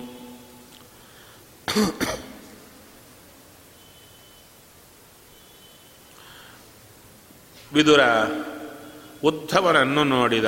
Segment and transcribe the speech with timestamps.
[7.73, 7.99] ವಿದುರ
[9.23, 10.45] ಉದ್ಧವನನ್ನು ನೋಡಿದ.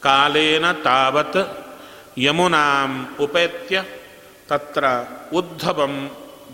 [0.00, 1.68] ಕಾಲೇನ ತಾವತ್
[2.18, 3.84] ಯಮುನಾಂ ಉಪೇತ್ಯ
[4.48, 4.84] ತತ್ರ
[5.32, 6.10] ಉದ್ಧವಂ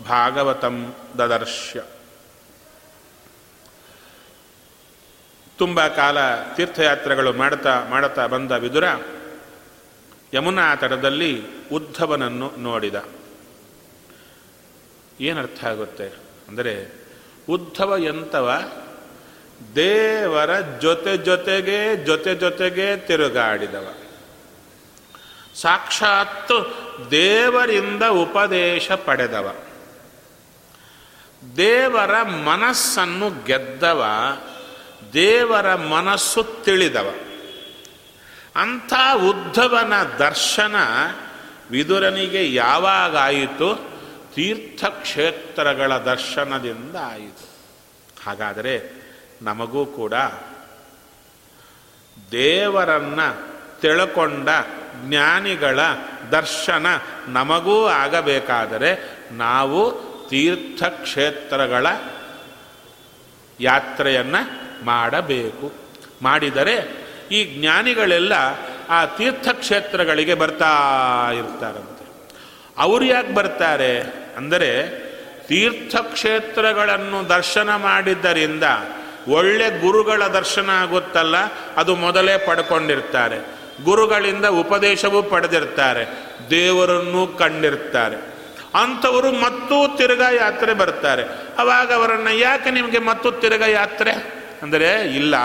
[0.09, 1.83] ಭಾಗವತಂ ದದರ್ಶ್ಯ.
[5.57, 6.17] ತುಂಬ ಕಾಲ
[6.53, 8.83] ತೀರ್ಥಯಾತ್ರೆಗಳು ಮಾಡ್ತಾ ಮಾಡುತ್ತಾ ಬಂದ ವಿದುರ
[10.33, 13.03] ಯಮುನಾ ತಟದಲ್ಲಿ ಉದ್ಧವನನ್ನು ನೋಡಿದ.
[15.19, 16.07] ಏನರ್ಥ ಆಗುತ್ತೆ?
[16.47, 17.05] ಅಂದರೆ
[17.49, 18.71] ಉದ್ಧವ ಎಂತವ
[19.75, 23.93] ದೇವರ ಜೊತೆ ಜೊತೆಗೆ ಜೊತೆ ಜೊತೆಗೆ ತಿರುಗಾಡಿದವ.
[25.55, 26.73] ಸಾಕ್ಷಾತ್
[27.11, 29.55] ದೇವರಿಂದ ಉಪದೇಶ ಪಡೆದವ.
[31.57, 34.05] ದೇವರ ಮನಸ್ಸನ್ನು ಗೆದ್ದವ,
[35.13, 37.13] ದೇವರ ಮನಸ್ಸು ತಿಳಿದವ.
[38.55, 40.75] ಅಂಥ ಉದ್ಧವನ ದರ್ಶನ
[41.71, 43.95] ವಿದುರನಿಗೆ ಯಾವಾಗಾಯಿತು?
[44.35, 47.49] ತೀರ್ಥಕ್ಷೇತ್ರಗಳ ದರ್ಶನದಿಂದ ಆಯಿತು
[48.25, 49.04] ಹಾಗಾದರೆ
[49.41, 50.13] ನಮಗೂ ಕೂಡ
[52.31, 53.19] ದೇವರನ್ನ
[53.81, 54.49] ತಿಳ್ಕೊಂಡ
[55.05, 55.79] ಜ್ಞಾನಿಗಳ
[56.31, 56.85] ದರ್ಶನ
[57.27, 61.87] ನಮಗೂ ಆಗಬೇಕಾದರೆ ನಾವು ತೀರ್ಥಕ್ಷೇತ್ರಗಳ
[63.59, 65.73] ಯಾತ್ರೆಯನ್ನು ಮಾಡಬೇಕು.
[66.21, 68.33] ಮಾಡಿದರೆ ಈ ಜ್ಞಾನಿಗಳೆಲ್ಲ
[68.89, 70.73] ಆ ತೀರ್ಥಕ್ಷೇತ್ರಗಳಿಗೆ ಬರ್ತಾ
[71.33, 72.05] ಇರ್ತಾರಂತೆ.
[72.77, 74.01] ಅವರು ಯಾಕೆ ಬರ್ತಾರೆ?
[74.37, 74.89] ಅಂದರೆ
[75.47, 78.63] ತೀರ್ಥಕ್ಷೇತ್ರಗಳನ್ನು ದರ್ಶನ ಮಾಡಿದ್ದರಿಂದ
[79.27, 81.35] ಒಳ್ಳೆ ಗುರುಗಳ ದರ್ಶನ ಆಗುತ್ತಲ್ಲ
[81.77, 83.55] ಅದು ಮೊದಲೇ ಪಡ್ಕೊಂಡಿರ್ತಾರೆ.
[83.83, 86.35] ಗುರುಗಳಿಂದ ಉಪದೇಶವೂ ಪಡೆದಿರ್ತಾರೆ.
[86.49, 88.35] ದೇವರನ್ನು ಕಂಡಿರ್ತಾರೆ.
[88.75, 91.23] ಅಂಥವರು ಮತ್ತೂ ತಿರುಗಾ ಯಾತ್ರೆ ಬರ್ತಾರೆ.
[91.57, 94.11] ಅವಾಗ ಅವರನ್ನು ಯಾಕೆ ನಿಮಗೆ ಮತ್ತು ತಿರುಗಾ ಯಾತ್ರೆ?
[94.61, 95.35] ಅಂದರೆ, ಇಲ್ಲ.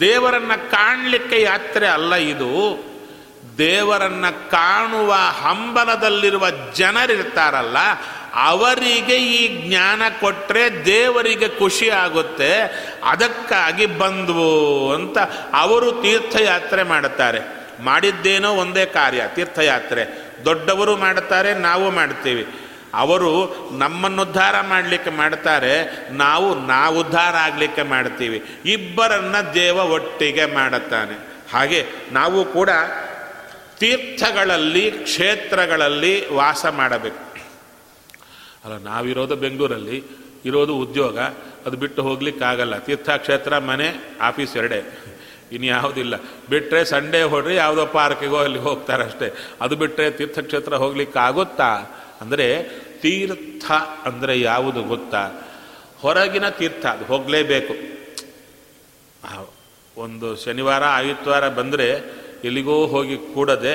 [0.00, 2.84] ದೇವರನ್ನ ಕಾಣಲಿಕ್ಕೆ ಯಾತ್ರೆ ಅಲ್ಲ ಇದು.
[3.58, 7.76] ದೇವರನ್ನ ಕಾಣುವ ಹಂಬಲದಲ್ಲಿರುವ ಜನರಿರ್ತಾರಲ್ಲ
[8.34, 12.58] ಅವರಿಗೆ ಈ ಜ್ಞಾನ ಕೊಟ್ಟರೆ ದೇವರಿಗೆ ಖುಷಿ ಆಗುತ್ತೆ,
[13.04, 15.18] ಅದಕ್ಕಾಗಿ ಬಂದ್ವು ಅಂತ
[15.52, 17.40] ಅವರು ತೀರ್ಥಯಾತ್ರೆ ಮಾಡುತ್ತಾರೆ.
[17.80, 20.04] ಮಾಡಿದ್ದೇನೋ ಒಂದೇ ಕಾರ್ಯ, ತೀರ್ಥಯಾತ್ರೆ.
[20.44, 22.46] ದೊಡ್ಡವರು ಮಾಡುತ್ತಾರೆ, ನಾವು ಮಾಡ್ತೀವಿ
[22.94, 23.30] ಅವರು
[23.78, 25.72] ನಮ್ಮನ್ನು ಉದ್ಧಾರ ಮಾಡಲಿಕ್ಕೆ ಮಾಡ್ತಾರೆ
[26.10, 31.18] ನಾವು ನಾವು ಉದ್ಧಾರ ಆಗಲಿಕ್ಕೆ ಮಾಡ್ತೀವಿ ಇಬ್ಬರನ್ನ ದೇವ ಒಟ್ಟಿಗೆ ಮಾಡುತ್ತಾನೆ.
[31.52, 32.70] ಹಾಗೆ ನಾವು ಕೂಡ
[33.78, 37.33] ತೀರ್ಥಗಳಲ್ಲಿ, ಕ್ಷೇತ್ರಗಳಲ್ಲಿ ವಾಸ ಮಾಡಬೇಕು.
[38.64, 39.98] ಅಲ್ಲ, ನಾವಿರೋದು ಬೆಂಗಳೂರಲ್ಲಿ,
[40.44, 41.18] ಇರೋದು ಉದ್ಯೋಗ,
[41.66, 42.74] ಅದು ಬಿಟ್ಟು ಹೋಗ್ಲಿಕ್ಕಾಗಲ್ಲ.
[42.78, 43.88] ತೀರ್ಥಕ್ಷೇತ್ರ, ಮನೆ,
[44.20, 44.80] ಆಫೀಸ್ ಎರಡೇ.
[45.52, 46.14] ಇನ್ಯಾವುದಿಲ್ಲ
[46.50, 49.28] ಬಿಟ್ಟರೆ ಸಂಡೇ ಹೊಡ್ರಿ ಯಾವುದೋ ಪಾರ್ಕಿಗೋ ಅಲ್ಲಿ ಹೋಗ್ತಾರಷ್ಟೇ.
[49.60, 51.70] ಅದು ಬಿಟ್ಟರೆ ತೀರ್ಥಕ್ಷೇತ್ರ ಹೋಗ್ಲಿಕ್ಕೆ ಆಗುತ್ತಾ
[52.20, 52.46] ಅಂದರೆ
[53.02, 53.66] ತೀರ್ಥ
[54.04, 55.22] ಅಂದರೆ ಯಾವುದು ಗೊತ್ತಾ?
[55.98, 57.74] ಹೊರಗಿನ ತೀರ್ಥ, ಅದು ಹೋಗಲೇಬೇಕು.
[59.96, 61.88] ಒಂದು ಶನಿವಾರ, ಆಯುತ್ವಾರ ಬಂದರೆ
[62.44, 63.74] ಎಲ್ಲಿಗೋ ಹೋಗಿ ಕೂಡದೆ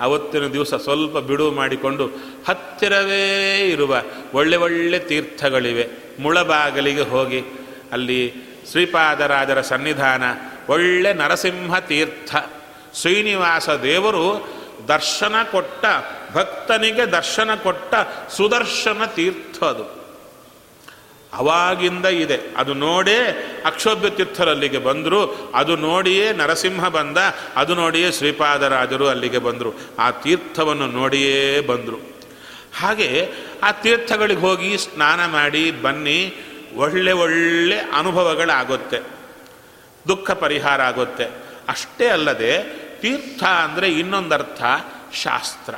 [0.00, 2.06] ಅವತ್ತಿನ ದಿವಸ ಸ್ವಲ್ಪ ಬಿಡುವು ಮಾಡಿಕೊಂಡು
[2.48, 3.96] ಹತ್ತಿರವೇ ಇರುವ
[4.34, 5.88] ಒಳ್ಳೆ ಒಳ್ಳೆ ತೀರ್ಥಗಳಿವೆ.
[6.20, 7.42] ಮುಳಬಾಗಲಿಗೆ ಹೋಗಿ
[7.92, 8.34] ಅಲ್ಲಿ
[8.70, 10.22] ಶ್ರೀಪಾದರಾಜರ ಸನ್ನಿಧಾನ,
[10.68, 12.36] ಒಳ್ಳೆ ನರಸಿಂಹ ತೀರ್ಥ.
[12.94, 14.48] ಶ್ರೀನಿವಾಸ ದೇವರು
[14.88, 15.84] ದರ್ಶನ ಕೊಟ್ಟ,
[16.32, 17.94] ಭಕ್ತನಿಗೆ ದರ್ಶನ ಕೊಟ್ಟ
[18.36, 19.95] ಸುದರ್ಶನ ತೀರ್ಥ ಅದು.
[21.36, 22.40] ಅವಾಗಿಂದ ಇದೆ.
[22.56, 23.18] ಅದು ನೋಡೇ
[23.64, 25.52] ಅಕ್ಷೋಭ್ಯ ತೀರ್ಥರಲ್ಲಿಗೆ ಬಂದರು.
[25.54, 27.18] ಅದು ನೋಡಿಯೇ ನರಸಿಂಹ ಬಂದ.
[27.56, 29.72] ಅದು ನೋಡಿಯೇ ಶ್ರೀಪಾದರಾಜರು ಅಲ್ಲಿಗೆ ಬಂದರು.
[29.98, 32.16] ಆ ತೀರ್ಥವನ್ನು ನೋಡಿಯೇ ಬಂದರು.
[32.78, 33.28] ಹಾಗೆ
[33.62, 36.34] ಆ ತೀರ್ಥಗಳಿಗೆ ಹೋಗಿ ಸ್ನಾನ ಮಾಡಿ, ಬನ್ನಿ,
[36.76, 39.00] ಒಳ್ಳೆ ಒಳ್ಳೆ ಅನುಭವಗಳಾಗುತ್ತೆ.
[40.08, 41.24] ದುಃಖ ಪರಿಹಾರ ಆಗುತ್ತೆ.
[41.68, 42.62] ಅಷ್ಟೇ ಅಲ್ಲದೆ
[43.00, 44.62] ತೀರ್ಥ ಅಂದರೆ ಇನ್ನೊಂದರ್ಥ
[45.14, 45.74] ಶಾಸ್ತ್ರ.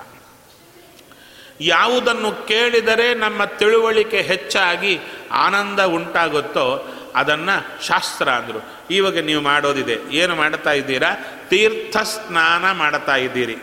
[1.60, 4.98] ಯಾವುದನ್ನು ಕೇಳಿದರೆ ನಮ್ಮ ತಿಳುವಳಿಕೆ ಹೆಚ್ಚಾಗಿ
[5.32, 8.86] ಆನಂದ ಉಂಟಾಗುತ್ತೋ ಅದನ್ನು ಶಾಸ್ತ್ರ ಅಂದರು.
[8.90, 9.96] ಇವಾಗ ನೀವು ಮಾಡೋದಿದೆ.
[10.10, 11.14] ಏನು ಮಾಡ್ತಾ ಇದ್ದೀರಾ?
[11.48, 13.56] ತೀರ್ಥ ಸ್ನಾನ ಮಾಡ್ತಾ ಇದ್ದೀರಿ.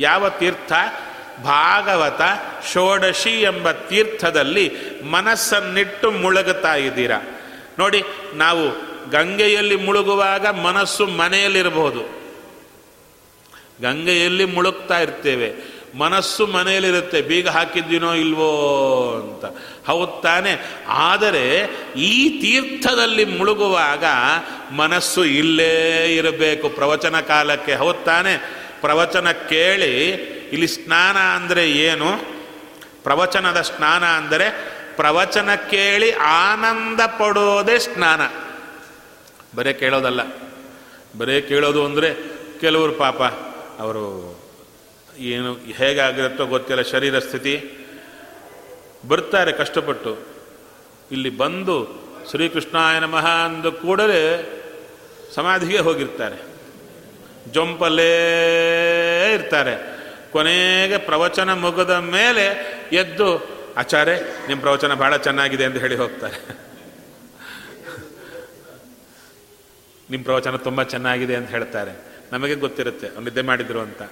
[0.00, 0.72] ಯಾವ ತೀರ್ಥ?
[1.42, 2.20] ಭಾಗವತ
[2.72, 4.72] ಷೋಡಶಿ ಎಂಬ ತೀರ್ಥದಲ್ಲಿ
[5.10, 7.20] ಮನಸ್ಸನ್ನಿಟ್ಟು ಮುಳುಗುತ್ತಾ ಇದ್ದೀರಾ?
[7.78, 8.02] ನೋಡಿ,
[8.34, 12.18] ನಾವು ಗಂಗೆಯಲ್ಲಿ ಮುಳುಗುವಾಗ ಮನಸ್ಸು ಮನೆಯಲ್ಲಿರಬಹುದು.
[13.82, 15.77] ಗಂಗೆಯಲ್ಲಿ ಮುಳುಗ್ತಾ ಇರ್ತೇವೆ.
[15.94, 18.50] ಮನಸ್ಸು ಮನೆಯಲ್ಲಿರುತ್ತೆ, ಬೀಗ ಹಾಕಿದ್ದೀನೋ ಇಲ್ವೋ
[19.22, 19.44] ಅಂತ.
[19.86, 20.60] ಹೌದು ತಾನೆ.
[20.88, 24.04] ಆದರೆ ಈ ತೀರ್ಥದಲ್ಲಿ ಮುಳುಗುವಾಗ
[24.72, 26.68] ಮನಸ್ಸು ಇಲ್ಲೇ ಇರಬೇಕು.
[26.68, 28.36] ಪ್ರವಚನ ಕಾಲಕ್ಕೆ, ಹೌದು ತಾನೆ.
[28.80, 30.12] ಪ್ರವಚನ ಕೇಳಿ,
[30.52, 32.38] ಇಲ್ಲಿ ಸ್ನಾನ ಅಂದರೆ ಏನು?
[33.04, 38.20] ಪ್ರವಚನದ ಸ್ನಾನ ಅಂದರೆ ಪ್ರವಚನ ಕೇಳಿ ಆನಂದ ಪಡೋದೇ ಸ್ನಾನ.
[39.56, 40.20] ಬರೇ ಕೇಳೋದಲ್ಲ.
[41.18, 42.14] ಬರೇ ಕೇಳೋದು ಅಂದರೆ
[42.60, 43.22] ಕೆಲವರು ಪಾಪ
[43.80, 44.47] ಅವರು
[45.18, 47.54] ಏನು ಹೇಗಾಗಿರುತ್ತೋ ಗೊತ್ತಿಲ್ಲ, ಶರೀರ ಸ್ಥಿತಿ.
[49.08, 50.18] ಬರ್ತಾರೆ ಕಷ್ಟಪಟ್ಟು.
[51.12, 54.22] ಇಲ್ಲಿ ಬಂದು ಶ್ರೀಕೃಷ್ಣಾಯ ನಮಃ ಅಂದ ಕೂಡಲೇ
[55.34, 56.36] ಸಮಾಧಿಗೆ ಹೋಗಿರ್ತಾರೆ.
[57.52, 58.10] ಜೊಂಪಲ್ಲೇ
[59.34, 59.98] ಇರ್ತಾರೆ.
[60.30, 62.46] ಕೊನೆಗೆ ಪ್ರವಚನ ಮುಗಿದ ಮೇಲೆ
[62.92, 64.12] ಎದ್ದು, ಆಚಾರ್ಯ
[64.48, 66.68] ನಿಮ್ಮ ಪ್ರವಚನ ಬಹಳ ಚೆನ್ನಾಗಿದೆ ಅಂತ ಹೇಳಿ ಹೋಗ್ತಾರೆ.
[70.10, 71.92] ನಿಮ್ಮ ಪ್ರವಚನ ತುಂಬ ಚೆನ್ನಾಗಿದೆ ಅಂತ ಹೇಳ್ತಾರೆ.
[72.32, 74.02] ನಮಗೆ ಗೊತ್ತಿರುತ್ತೆ ನಿದ್ದೆ ಮಾಡಿದ್ರು ಅಂತ.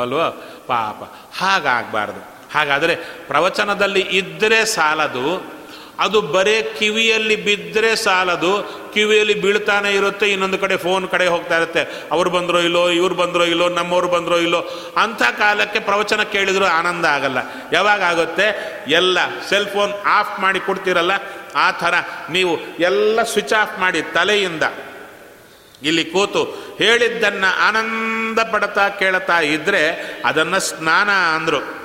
[0.00, 0.28] ಅಲ್ವಾ
[0.66, 1.04] ಪಾಪ.
[1.42, 2.38] ಹಾಗಾಗಬಾರ್ದು.
[2.54, 2.96] ಹಾಗಾದರೆ
[3.26, 5.58] ಪ್ರವಚನದಲ್ಲಿ ಇದ್ದರೆ ಸಾಲದು,
[5.98, 12.08] ಅದು ಬರೇ ಕಿವಿಯಲ್ಲಿ ಬಿದ್ದರೆ ಸಾಲದು, ಕಿವಿಯಲ್ಲಿ ಬೀಳ್ತಾನೆ ಇರುತ್ತೆ, ಇನ್ನೊಂದು ಕಡೆ ಫೋನ್ ಕಡೆ ಹೋಗ್ತಾ ಇರುತ್ತೆ.
[12.12, 14.60] ಅವ್ರು ಬಂದರೋ ಇಲ್ಲೋ, ಇವ್ರು ಬಂದರೋ ಇಲ್ಲೋ, ನಮ್ಮವ್ರು ಬಂದರೋ ಇಲ್ಲೋ,
[15.02, 17.38] ಅಂಥ ಕಾಲಕ್ಕೆ ಪ್ರವಚನ ಕೇಳಿದ್ರು ಆನಂದ ಆಗಲ್ಲ.
[17.72, 18.46] ಯಾವಾಗ ಆಗುತ್ತೆ?
[18.88, 19.18] ಎಲ್ಲ
[19.48, 21.12] ಸೆಲ್ ಫೋನ್ ಆಫ್ ಮಾಡಿ ಕೊಡ್ತೀರಲ್ಲ?
[21.54, 21.94] ಆ ಥರ
[22.30, 24.62] ನೀವು ಎಲ್ಲ ಸ್ವಿಚ್ ಆಫ್ ಮಾಡಿ ತಲೆಯಿಂದ
[25.82, 26.44] ಇಲ್ಲಿ ಕೂತು
[26.78, 29.82] ಹೇಳಿದ್ದನ್ನು ಆನಂದ ಪಡ್ತಾ ಕೇಳ್ತಾ ಇದ್ದರೆ
[30.24, 31.78] ಅದನ್ನು ಸ್ನಾನ ಅಂದರು.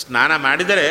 [0.00, 0.86] ಸ್ನಾನ ಮಾಡಿದರೆ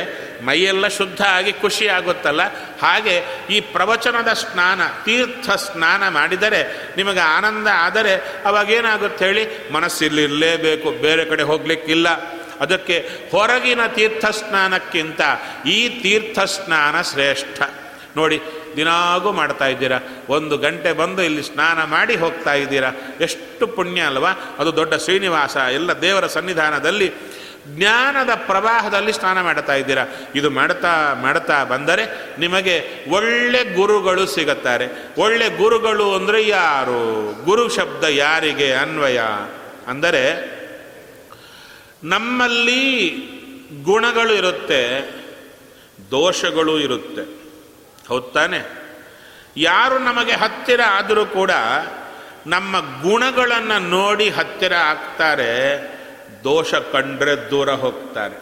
[0.46, 2.42] ಮೈಯೆಲ್ಲ ಶುದ್ಧ ಆಗಿ ಖುಷಿ ಆಗುತ್ತಲ್ಲ?
[2.82, 9.72] ಹಾಗೆ ಈ ಪ್ರವಚನದ ಸ್ನಾನ, ತೀರ್ಥ ಸ್ನಾನ ಮಾಡಿದರೆ ನಿಮಗೆ ಆನಂದ ಆದರೆ ಅವಾಗೇನಾಗುತ್ತೆ ಹೇಳಿ?
[9.72, 12.10] ಮನಸ್ಸಿಲ್ಲಿರಲೇಬೇಕು, ಬೇರೆ ಕಡೆ ಹೋಗ್ಲಿಕ್ಕಿಲ್ಲ.
[12.62, 15.22] ಅದಕ್ಕೆ ಹೊರಗಿನ ತೀರ್ಥ ಸ್ನಾನಕ್ಕಿಂತ
[15.66, 17.62] ಈ ತೀರ್ಥ ಸ್ನಾನ ಶ್ರೇಷ್ಠ.
[18.16, 18.42] ನೋಡಿ
[18.76, 20.00] ದಿನಾಗೂ ಮಾಡ್ತಾ ಇದ್ದೀರಾ?
[20.30, 22.92] ಒಂದು ಗಂಟೆ ಬಂದು ಇಲ್ಲಿ ಸ್ನಾನ ಮಾಡಿ ಹೋಗ್ತಾ ಇದ್ದೀರಾ?
[23.22, 24.32] ಎಷ್ಟು ಪುಣ್ಯ ಅಲ್ವಾ?
[24.60, 27.14] ಅದು ದೊಡ್ಡ ಶ್ರೀನಿವಾಸ, ಎಲ್ಲ ದೇವರ ಸನ್ನಿಧಾನದಲ್ಲಿ
[27.68, 30.06] ಜ್ಞಾನದ ಪ್ರವಾಹದಲ್ಲಿ ಸ್ನಾನ ಮಾಡ್ತಾ ಇದ್ದೀರಾ?
[30.36, 32.76] ಇದು ಮಾಡ್ತಾ ಮಾಡ್ತಾ ಬಂದರೆ ನಿಮಗೆ
[33.10, 34.88] ಒಳ್ಳೆ ಗುರುಗಳು ಸಿಗುತ್ತಾರೆ.
[35.18, 37.04] ಒಳ್ಳೆ ಗುರುಗಳು ಅಂದರೆ ಯಾರು?
[37.46, 39.20] ಗುರು ಶಬ್ದ ಯಾರಿಗೆ ಅನ್ವಯ?
[39.88, 40.24] ಅಂದರೆ
[42.04, 42.82] ನಮ್ಮಲ್ಲಿ
[43.84, 44.82] ಗುಣಗಳು ಇರುತ್ತೆ,
[46.12, 47.41] ದೋಷಗಳು ಇರುತ್ತೆ.
[48.12, 48.54] ಹೌದ್
[49.58, 51.52] ಯಾರು ನಮಗೆ ಹತ್ತಿರ ಆದರೂ ಕೂಡ
[52.48, 55.82] ನಮ್ಮ ಗುಣಗಳನ್ನು ನೋಡಿ ಹತ್ತಿರ ಆಗ್ತಾರೆ,
[56.44, 58.42] ದೋಷ ಕಂಡ್ರೆ ದೂರ ಹೋಗ್ತಾರೆ.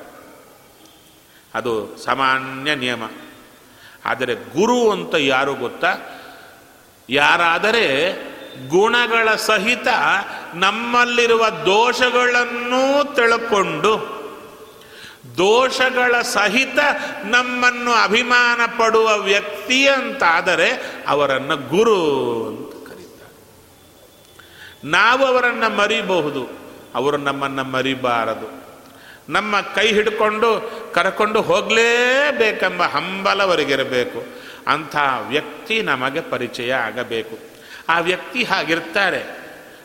[1.53, 3.03] ಅದು ಸಾಮಾನ್ಯ ನಿಯಮ.
[4.05, 5.97] ಆದರೆ ಗುರು ಅಂತ ಯಾರು ಗೊತ್ತಾ?
[7.09, 8.13] ಯಾರಾದರೆ
[8.69, 9.87] ಗುಣಗಳ ಸಹಿತ
[10.53, 14.18] ನಮ್ಮಲ್ಲಿರುವ ದೋಷಗಳನ್ನೂ ತಿಳ್ಕೊಂಡು
[15.37, 16.79] ದೋಷಗಳ ಸಹಿತ
[17.25, 22.05] ನಮ್ಮನ್ನು ಅಭಿಮಾನ ಪಡುವ ವ್ಯಕ್ತಿ ಅಂತಾದರೆ ಅವರನ್ನು ಗುರು
[22.47, 23.31] ಅಂತ ಕರೀತಾರೆ.
[24.83, 26.47] ನಾವು ಅವರನ್ನು ಮರಿಬಹುದು,
[26.95, 28.59] ಅವರು ನಮ್ಮನ್ನು ಮರಿಬಾರದು.
[29.29, 34.25] ನಮ್ಮ ಕೈ ಹಿಡ್ಕೊಂಡು ಕರ್ಕೊಂಡು ಹೋಗಲೇಬೇಕೆಂಬ ಹಂಬಲವರಿಗಿರಬೇಕು.
[34.67, 34.95] ಅಂಥ
[35.27, 37.39] ವ್ಯಕ್ತಿ ನಮಗೆ ಪರಿಚಯ ಆಗಬೇಕು.
[37.89, 39.39] ಆ ವ್ಯಕ್ತಿ ಹಾಗಿರ್ತಾರೆ.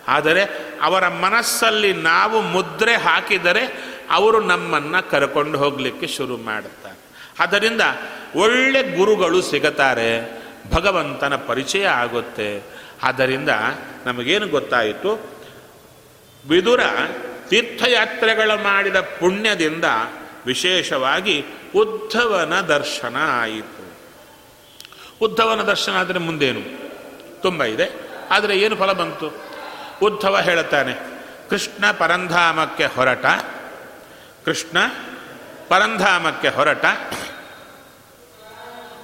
[0.09, 7.05] ಆದರೆ ಅವರ ಮನಸ್ಸಲ್ಲಿ ನಾವು ಮುದ್ರೆ ಹಾಕಿದರೆ ಅವರು ನಮ್ಮನ್ನು ಕರ್ಕೊಂಡು ಹೋಗಲಿಕ್ಕೆ ಶುರು ಮಾಡುತ್ತಾರೆ
[7.41, 7.81] ಆದ್ದರಿಂದ
[8.37, 12.63] ಒಳ್ಳೆ ಗುರುಗಳು ಸಿಗುತ್ತಾರೆ ಭಗವಂತನ ಪರಿಚಯ ಆಗುತ್ತೆ.
[13.03, 13.49] ಆದ್ದರಿಂದ
[14.07, 15.31] ನಮಗೇನು ಗೊತ್ತಾಯಿತು?
[16.49, 16.81] ವಿದುರ
[17.49, 19.85] ತೀರ್ಥಯಾತ್ರೆಗಳ ಮಾಡಿದ ಪುಣ್ಯದಿಂದ
[20.47, 23.93] ವಿಶೇಷವಾಗಿ ಉದ್ಧವನ ದರ್ಶನ ಆಯಿತು.
[25.21, 26.61] ಉದ್ಧವನ ದರ್ಶನ ಆದರೆ ಮುಂದೇನು?
[27.43, 27.91] ತುಂಬ ಇದೆ.
[28.31, 29.45] ಆದರೆ ಏನು ಫಲ ಬಂತು?
[30.03, 30.95] ಉದ್ಧವ ಹೇಳುತ್ತಾನೆ
[31.51, 33.25] ಕೃಷ್ಣ ಪರಂಧಾಮಕ್ಕೆ ಹೊರಟ.
[34.45, 34.79] ಕೃಷ್ಣ
[35.69, 36.85] ಪರಂಧಾಮಕ್ಕೆ ಹೊರಟ.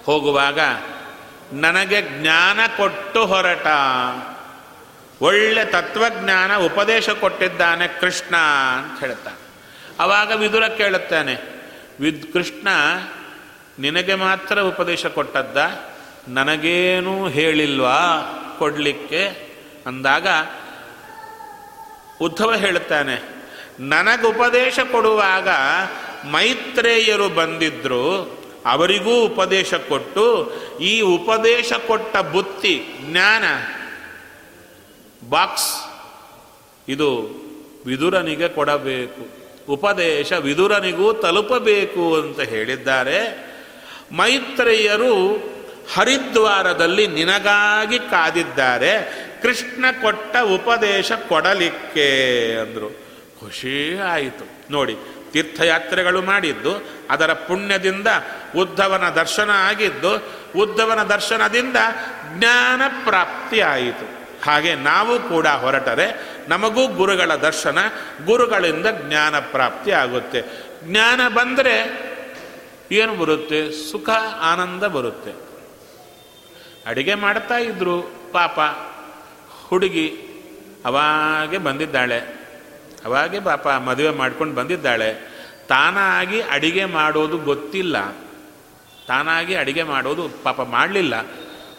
[0.04, 0.58] ಹೋಗುವಾಗ
[1.52, 3.66] ನನಗೆ ಜ್ಞಾನ ಕೊಟ್ಟು ಹೊರಟ.
[5.22, 9.36] ಒಳ್ಳೆ ತತ್ವಜ್ಞಾನ ಉಪದೇಶ ಕೊಟ್ಟಿದ್ದಾನೆ ಕೃಷ್ಣ ಅಂತ ಹೇಳ್ತಾನೆ.
[10.00, 11.36] ಅವಾಗ ವಿದುರ ಕೇಳುತ್ತಾನೆ,
[12.00, 12.68] ವಿದ್ ಕೃಷ್ಣ
[13.78, 15.56] ನಿನಗೆ ಮಾತ್ರ ಉಪದೇಶ ಕೊಟ್ಟದ್ದ?
[16.28, 17.98] ನನಗೇನೂ ಹೇಳಿಲ್ವಾ
[18.58, 19.50] ಕೊಡಲಿಕ್ಕೆ?
[19.86, 20.26] ಅಂದಾಗ
[22.20, 23.39] ಉದ್ಧವ ಹೇಳುತ್ತಾನೆ
[23.78, 25.48] ನನಗೆ ಉಪದೇಶ ಕೊಡುವಾಗ
[26.30, 33.44] ಮೈತ್ರೇಯರು ಬಂದಿದ್ರು, ಅವರಿಗೂ ಉಪದೇಶ ಕೊಟ್ಟು, ಈ ಉಪದೇಶ ಕೊಟ್ಟ ಬುತ್ತಿ, ಜ್ಞಾನ,
[35.28, 35.74] ಬಾಕ್ಸ್,
[36.88, 37.40] ಇದು
[37.86, 39.40] ವಿದುರನಿಗೆ ಕೊಡಬೇಕು.
[39.72, 43.50] ಉಪದೇಶ ವಿದುರನಿಗೂ ತಲುಪಬೇಕು ಅಂತ ಹೇಳಿದ್ದಾರೆ.
[44.12, 45.36] ಮೈತ್ರೇಯರು
[45.94, 49.20] ಹರಿದ್ವಾರದಲ್ಲಿ ನಿನಗಾಗಿ ಕಾದಿದ್ದಾರೆ.
[49.42, 53.09] ಕೃಷ್ಣ ಕೊಟ್ಟ ಉಪದೇಶ ಕೊಡಲಿಕ್ಕೆ ಅಂದರು.
[53.40, 54.72] ಖುಷಿ ಆಯಿತು.
[54.72, 54.96] ನೋಡಿ,
[55.32, 58.06] ತೀರ್ಥಯಾತ್ರೆಗಳು ಮಾಡಿದ್ದು, ಅದರ ಪುಣ್ಯದಿಂದ
[58.56, 61.76] ಉದ್ಧವನ ದರ್ಶನ ಆಗಿದ್ದು, ಉದ್ಧವನ ದರ್ಶನದಿಂದ
[62.38, 64.20] ಜ್ಞಾನ ಪ್ರಾಪ್ತಿ ಆಯಿತು.
[64.44, 67.78] ಹಾಗೆ ನಾವು ಕೂಡ ಹೊರಟರೆ, ನಮಗೂ ಗುರುಗಳ ದರ್ಶನ,
[68.24, 70.42] ಗುರುಗಳಿಂದ ಜ್ಞಾನ ಪ್ರಾಪ್ತಿ ಆಗುತ್ತೆ.
[70.84, 72.10] ಜ್ಞಾನ ಬಂದರೆ
[72.92, 73.90] ಏನು ಬರುತ್ತೆ?
[73.90, 75.32] ಸುಖ, ಆನಂದ ಬರುತ್ತೆ.
[76.86, 78.58] ಅಡಿಗೆ ಮಾಡ್ತಾ ಇದ್ರು ಪಾಪ,
[79.68, 80.08] ಹುಡುಗಿ
[80.84, 82.39] ಅವಾಗೆ ಬಂದಿದ್ದಾಳೆ.
[83.04, 85.40] ಅವಾಗೆ ಪಾಪ ಮದುವೆ ಮಾಡ್ಕೊಂಡು ಬಂದಿದ್ದಾಳೆ.
[85.68, 88.10] ತಾನಾಗಿ ಅಡಿಗೆ ಮಾಡೋದು ಗೊತ್ತಿಲ್ಲ.
[89.08, 91.22] ತಾನಾಗಿ ಅಡಿಗೆ ಮಾಡೋದು ಪಾಪ ಮಾಡಲಿಲ್ಲ.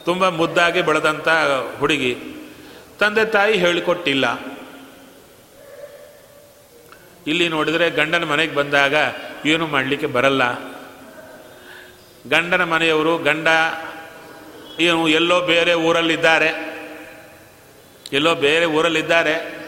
[0.06, 1.28] ತುಂಬ ಮುದ್ದಾಗಿ ಬೆಳೆದಂಥ
[1.80, 2.18] ಹುಡುಗಿ.
[3.00, 4.52] ತಂದೆ ತಾಯಿ ಹೇಳಿಕೊಟ್ಟಿಲ್ಲ.
[7.28, 8.94] ಇಲ್ಲಿ ನೋಡಿದರೆ ಗಂಡನ ಮನೆಗೆ ಬಂದಾಗ
[9.46, 10.60] ಏನು ಮಾಡಲಿಕ್ಕೆ ಬರಲ್ಲ.
[12.30, 13.48] ಗಂಡನ ಮನೆಯವರು ಗಂಡ
[14.80, 16.72] ಏನು ಎಲ್ಲೋ ಬೇರೆ ಊರಲ್ಲಿದ್ದಾರೆ.
[18.14, 19.61] ಎಲ್ಲೋ ಬೇರೆ ಊರಲ್ಲಿದ್ದಾರೆ.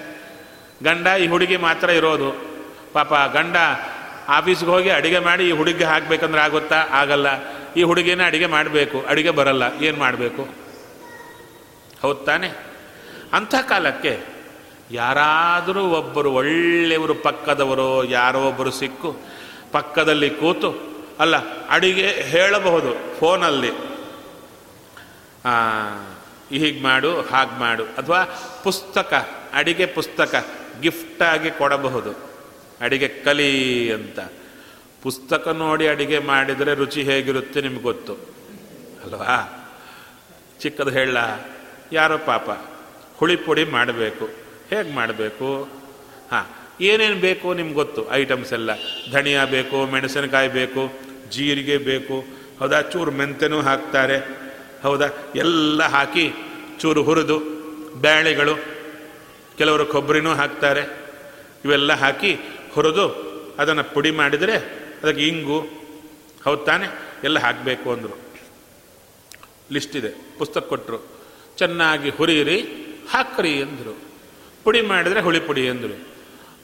[0.83, 2.45] ಗಂಡ ಈ ಹುಡುಗಿ ಮಾತ್ರ ಇರೋದು.
[2.93, 3.55] ಪಾಪ ಗಂಡ
[4.27, 6.75] ಆಫೀಸ್ಗೆ ಹೋಗಿ ಅಡುಗೆ ಮಾಡಿ ಈ ಹುಡುಗಿ ಹಾಕ್ಬೇಕಂದ್ರೆ ಆಗುತ್ತಾ?
[6.91, 7.27] ಆಗಲ್ಲ.
[7.73, 9.01] ಈ ಹುಡುಗಿನ ಅಡುಗೆ ಮಾಡಬೇಕು.
[9.01, 9.63] ಅಡುಗೆ ಬರಲ್ಲ.
[9.81, 10.49] ಏನು ಮಾಡಬೇಕು?
[12.01, 12.47] ಹೌದು ತಾನೆ?
[13.33, 14.19] ಅಂಥ ಕಾಲಕ್ಕೆ
[14.91, 19.17] ಯಾರಾದರೂ ಒಬ್ಬರು ಒಳ್ಳೆಯವರು, ಪಕ್ಕದವರು, ಯಾರೋ ಒಬ್ಬರು ಸಿಕ್ಕು,
[19.71, 21.35] ಪಕ್ಕದಲ್ಲಿ ಕೂತು, ಅಲ್ಲ,
[21.69, 23.69] ಅಡಿಗೆ ಹೇಳಬಹುದು ಫೋನಲ್ಲಿ.
[26.49, 27.83] ಹೀಗೆ ಮಾಡು, ಹಾಗೆ ಮಾಡು.
[27.83, 28.25] ಅಥವಾ
[28.63, 30.45] ಪುಸ್ತಕ, ಅಡಿಗೆ ಪುಸ್ತಕ.
[30.81, 32.33] ಗಿಫ್ಟಾಗಿ ಕೊಡಬಹುದು.
[32.81, 34.19] ಅಡಿಗೆ ಕಲಿ ಅಂತ.
[35.03, 38.13] ಪುಸ್ತಕ ನೋಡಿ ಅಡಿಗೆ ಮಾಡಿದರೆ ರುಚಿ ಹೇಗಿರುತ್ತೆ ನಿಮ್ಗೆ ಗೊತ್ತು.
[39.03, 39.59] ಅಲ್ವಾ?
[40.59, 41.17] ಚಿಕ್ಕದು ಹೇಳ,
[41.91, 42.49] ಯಾರೋ ಪಾಪ,
[43.17, 44.25] ಹುಳಿ ಪುಡಿ ಮಾಡಬೇಕು.
[44.69, 45.67] ಹೇಗೆ ಮಾಡಬೇಕು?
[46.31, 46.45] ಹಾಂ,
[46.81, 48.11] ಏನೇನು ಬೇಕು ನಿಮ್ಗೆ ಗೊತ್ತು?
[48.11, 48.69] ಐಟಮ್ಸ್ ಎಲ್ಲ.
[49.11, 50.93] ಧನಿಯಾ ಬೇಕು, ಮೆಣಸಿನಕಾಯಿ ಬೇಕು,
[51.29, 52.25] ಜೀರಿಗೆ ಬೇಕು.
[52.59, 52.81] ಹೌದಾ?
[52.81, 54.17] ಚೂರು ಮೆಂತೆನೂ ಹಾಕ್ತಾರೆ.
[54.83, 55.09] ಹೌದಾ?
[55.35, 56.33] ಎಲ್ಲ ಹಾಕಿ
[56.79, 57.39] ಚೂರು ಹುರಿದು
[58.01, 58.72] ಬೇಳೆಗಳು
[59.57, 60.81] ಕೆಲವರು ಕೊಬ್ಬರಿನೂ ಹಾಕ್ತಾರೆ.
[61.65, 62.39] ಇವೆಲ್ಲ ಹಾಕಿ
[62.73, 64.55] ಹುರಿದು ಅದನ್ನು ಪುಡಿ ಮಾಡಿದರೆ
[65.03, 65.59] ಅದಕ್ಕೆ ಇಂಗು
[66.43, 66.87] ಹೌದು ತಾನೆ
[67.23, 68.17] ಎಲ್ಲ ಹಾಕಬೇಕು ಅಂದರು.
[69.71, 70.37] ಲಿಸ್ಟ್ ಇದೆ.
[70.37, 71.07] ಪುಸ್ತಕ ಕೊಟ್ಟರು
[71.57, 72.61] ಚೆನ್ನಾಗಿ ಹುರಿಯಿರಿ,
[73.11, 73.97] ಹಾಕ್ರಿ ಅಂದರು.
[74.63, 76.07] ಪುಡಿ ಮಾಡಿದರೆ ಹುಳಿ ಪುಡಿ ಅಂದರು.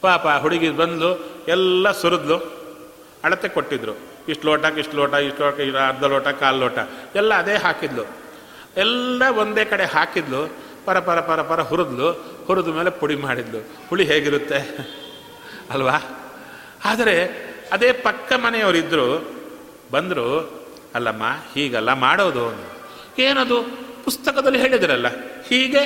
[0.00, 2.60] ಪಾಪ ಹುಡುಗಿ ಬಂದು ಎಲ್ಲ ಸುರಿದ್ಲು.
[3.24, 3.92] ಅಳತೆ ಕೊಟ್ಟಿದ್ರು.
[4.28, 5.54] ಇಷ್ಟು ಲೋಟಕ್ಕೆ ಇಷ್ಟು ಲೋಟ ಇಷ್ಟು ಲೋಟ
[5.88, 6.78] ಅರ್ಧ ಲೋಟ, ಕಾಲು ಲೋಟ.
[7.14, 8.04] ಎಲ್ಲ ಅದೇ ಹಾಕಿದ್ಲು.
[8.76, 10.56] ಎಲ್ಲ ಒಂದೇ ಕಡೆ ಹಾಕಿದ್ಲು.
[10.86, 12.39] ಪರ ಪರ ಪರ ಪರ ಹುರಿದ್ಲು.
[12.46, 14.58] ಹುರಿದ ಮೇಲೆ ಪುಡಿ ಮಾಡಿದ್ಲು ಹುಳಿ ಹೇಗಿರುತ್ತೆ?
[15.70, 15.96] ಅಲ್ವಾ?
[16.84, 17.16] ಆದರೆ
[17.72, 19.08] ಅದೇ ಪಕ್ಕ ಮನೆಯವರಿದ್ದರು
[19.90, 20.28] ಬಂದರು,
[20.94, 22.46] ಅಲ್ಲಮ್ಮ, ಹೀಗಲ್ಲ ಮಾಡೋದು
[23.18, 23.58] ಏನದು?
[24.04, 25.08] ಪುಸ್ತಕದಲ್ಲಿ ಹೇಳಿದ್ರಲ್ಲ,
[25.48, 25.84] ಹೀಗೆ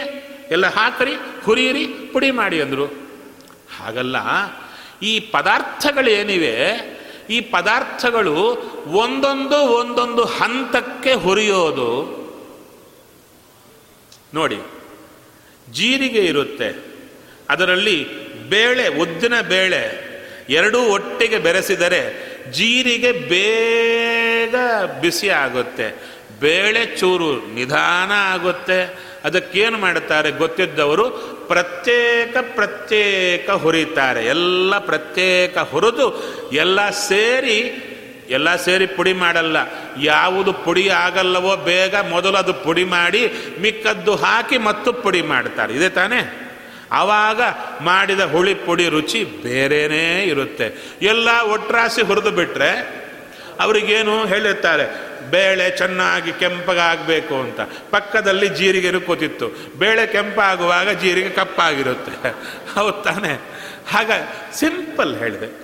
[0.51, 2.87] ಎಲ್ಲ ಹಾಕರಿ, ಹುರಿಯಿರಿ, ಪುಡಿ ಮಾಡಿ ಅಂದರು.
[3.79, 4.17] ಹಾಗಲ್ಲ.
[5.03, 6.55] ಈ ಪದಾರ್ಥಗಳೇನಿವೆ,
[7.31, 8.35] ಈ ಪದಾರ್ಥಗಳು
[8.97, 11.91] ಒಂದೊಂದು ಒಂದೊಂದು ಹಂತಕ್ಕೆ ಹುರಿಯೋದು.
[14.35, 14.59] ನೋಡಿ
[15.73, 16.95] ಜೀರಿಗೆ ಇರುತ್ತೆ.
[17.51, 20.15] ಅದರಲ್ಲಿ ಬೇಳೆ, ಉದ್ದಿನ ಬೇಳೆ
[20.51, 24.55] ಎರಡೂ ಒಟ್ಟಿಗೆ ಬೆರೆಸಿದರೆ ಜೀರಿಗೆ ಬೇಗ
[25.01, 26.15] ಬಿಸಿ ಆಗುತ್ತೆ.
[26.41, 28.99] ಬೇಳೆ ಚೂರು ನಿಧಾನ ಆಗುತ್ತೆ.
[29.25, 31.11] ಅದಕ್ಕೇನು ಮಾಡುತ್ತಾರೆ ಗೊತ್ತಿದ್ದವರು?
[31.49, 34.27] ಪ್ರತ್ಯೇಕ ಪ್ರತ್ಯೇಕ ಹುರಿತಾರೆ.
[34.27, 37.91] ಎಲ್ಲ ಪ್ರತ್ಯೇಕ ಹುರಿದು ಎಲ್ಲ ಸೇರಿ
[38.31, 39.57] ಎಲ್ಲ ಸೇರಿ ಪುಡಿ ಮಾಡಲ್ಲ.
[40.03, 45.75] ಯಾವುದು ಪುಡಿ ಆಗಲ್ಲವೋ ಬೇಗ ಮೊದಲು ಅದು ಪುಡಿ ಮಾಡಿ, ಮಿಕ್ಕದ್ದು ಹಾಕಿ ಮತ್ತು ಪುಡಿ ಮಾಡ್ತಾರೆ.
[45.75, 46.41] ಇದೆ ತಾನೇ?
[46.93, 47.41] ಆವಾಗ
[47.81, 50.99] ಮಾಡಿದ ಹುಳಿ ಪುಡಿ ರುಚಿ ಬೇರೆನೇ ಇರುತ್ತೆ.
[51.03, 53.05] ಎಲ್ಲ ಒಟ್ರಾಸಿ ಹುರಿದು ಬಿಟ್ಟರೆ
[53.61, 57.61] ಅವರಿಗೇನು ಹೇಳಿರ್ತಾರೆ, ಬೇಳೆ ಚೆನ್ನಾಗಿ ಕೆಂಪಗಾಗಬೇಕು ಅಂತ.
[57.91, 59.49] ಪಕ್ಕದಲ್ಲಿ ಜೀರಿಗೆನು ಕೂತಿತ್ತು.
[59.79, 62.31] ಬೇಳೆ ಕೆಂಪಾಗುವಾಗ ಜೀರಿಗೆ ಕಪ್ಪಾಗಿರುತ್ತೆ.
[62.75, 63.35] ಹೌದು ತಾನೆ?
[63.91, 64.11] ಹಾಗ,
[64.53, 65.64] ಸಿಂಪಲ್ ಹೇಳಿದೆ.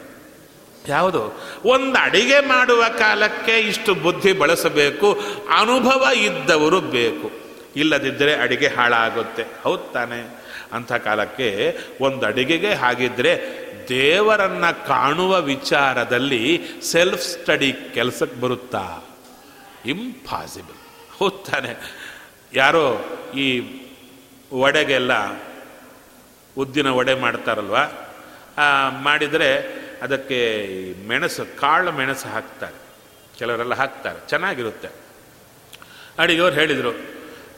[0.91, 1.41] ಯಾವುದು?
[1.65, 5.21] ಒಂದು ಅಡಿಗೆ ಮಾಡುವ ಕಾಲಕ್ಕೆ ಇಷ್ಟು ಬುದ್ಧಿ ಬಳಸಬೇಕು,
[5.59, 7.31] ಅನುಭವ ಇದ್ದವರು ಬೇಕು.
[7.77, 9.45] ಇಲ್ಲದಿದ್ದರೆ ಅಡಿಗೆ ಹಾಳಾಗುತ್ತೆ.
[9.63, 10.41] ಹೌದು ತಾನೆ?
[10.73, 13.41] ಅಂಥ ಕಾಲಕ್ಕೆ ಒಂದು ಅಡಿಗೆಗೆ ಹಾಗಿದ್ರೆ
[13.89, 19.05] ದೇವರನ್ನ ಕಾಣುವ ವಿಚಾರದಲ್ಲಿ ಸೆಲ್ಫ್ ಸ್ಟಡಿ ಕೆಲಸಕ್ಕೆ ಬರುತ್ತಾ?
[19.87, 21.97] ಇಂಪಾಸಿಬಲ್ ಹೌದು ತಾನೆ?
[22.55, 23.05] ಯಾರೋ
[23.37, 23.63] ಈ
[24.55, 25.13] ವಡೆಗೆಲ್ಲ
[26.59, 27.77] ಉದ್ದಿನ ವಡೆ ಮಾಡ್ತಾರಲ್ವ?
[29.03, 30.67] ಮಾಡಿದರೆ ಅದಕ್ಕೆ
[31.09, 32.75] ಮೆಣಸು, ಕಾಳು ಮೆಣಸು ಹಾಕ್ತಾರೆ.
[33.39, 34.29] ಕೆಲವರೆಲ್ಲ ಹಾಕ್ತಾರೆ.
[34.29, 34.89] ಚೆನ್ನಾಗಿರುತ್ತೆ.
[36.19, 36.93] ಅಡಿಗೆಯವ್ರು ಹೇಳಿದರು,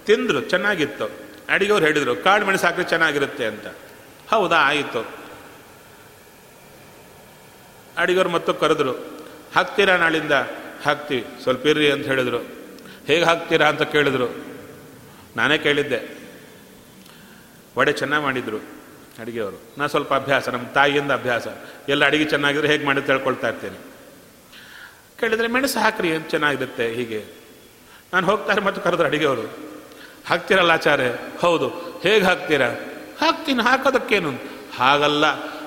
[0.05, 1.11] ತಿಂದರು, ಚೆನ್ನಾಗಿತ್ತು.
[1.49, 3.67] ಅಡಿಗೆಯವ್ರು ಹೇಳಿದರು, ಕಾಳು ಮೆಣಸು ಹಾಕಿದ್ರೆ ಚೆನ್ನಾಗಿರುತ್ತೆ ಅಂತ.
[4.31, 5.09] ಹೌದಾ, ಆಯಿತು.
[7.97, 8.93] ಅಡಿಗೆಯವ್ರು ಮತ್ತು ಕರೆದ್ರು,
[9.55, 10.33] ಹಾಕ್ತೀರಾ ನಾಳಿಂದ?
[10.85, 11.27] ಹಾಕ್ತೀವಿ.
[11.43, 12.39] ಸ್ವಲ್ಪ ಇರ್ರಿ ಅಂತ ಹೇಳಿದರು.
[13.07, 13.69] ಹೇಗೆ ಹಾಕ್ತೀರಾ?
[13.69, 14.45] ಅಂತ ಕೇಳಿದ್ರು.
[15.37, 16.19] ನಾನೇ ಕೇಳಿದ್ದೆ.
[17.79, 18.82] ವಡೆ ಚೆನ್ನಾಗಿ ಮಾಡಿದರು.
[19.19, 19.61] ಅಡುಗೆಯವರು.
[19.78, 21.47] ನಾ ಸ್ವಲ್ಪ ಅಭ್ಯಾಸ ನಮ್ಮ ತಾಯಿಯಿಂದ ಅಭ್ಯಾಸ.
[21.88, 23.78] ಎಲ್ಲ ಅಡುಗೆ ಚೆನ್ನಾಗಿದ್ರೆ ಹೇಗೆ ಮಾಡಿ ತಿಳ್ಕೊಳ್ತಾ ಇರ್ತೇನೆ.
[25.21, 27.25] ಕೇಳಿದರೆ ಮೆಣಸು ಹಾಕ್ರಿ ಅಂತ ಚೆನ್ನಾಗಿರುತ್ತೆ, ಹೀಗೆ.
[28.12, 29.59] ನಾನು ಹೋಗ್ತಾರೆ ಮತ್ತು ಕರೆದ್ರೆ ಅಡುಗೆಯವರು,
[30.26, 31.04] ಹಾಕ್ತೀರಲ್ಲ ಆಚಾರ್ಯ?
[31.40, 31.69] ಹೌದು.
[32.02, 32.69] ಹೇಗೆ ಹಾಕ್ತೀರಾ?
[33.21, 34.33] ಹಾಕ್ತೀನಿ, ಹಾಕೋದಕ್ಕೇನು?
[34.76, 35.25] ಹಾಗಲ್ಲ.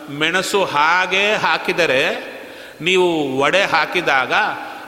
[0.10, 2.36] ಮೆಣಸು ಹಾಗೆ ಹಾಕಿದರೆ
[2.82, 4.34] ನೀವು ವಡೆ ಹಾಕಿದಾಗ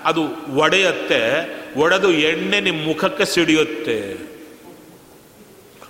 [0.04, 1.22] ಅದು ಒಡೆಯುತ್ತೆ,
[1.80, 4.18] ಒಡೆದು ಎಣ್ಣೆ ನಿಮ್ಮ ಮುಖಕ್ಕೆ ಸಿಡಿಯುತ್ತೆ.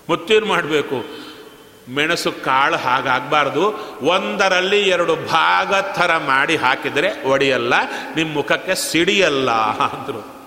[0.10, 1.27] ಮತ್ತೇನು ಮಾಡಬೇಕು?
[1.90, 3.64] ಮೆಣಸು ಕಾಳು ಹಾಗಾಗಬಾರ್ದು.
[4.02, 7.74] ಒಂದರಲ್ಲಿ ಎರಡು ಭಾಗ ಥರ ಮಾಡಿ ಹಾಕಿದರೆ ಒಡೆಯಲ್ಲ
[8.16, 10.38] ನಿಮ್ಮ ಮುಖಕ್ಕೆ ಸಿಡಿಯಲ್ಲ ಅಂದರು.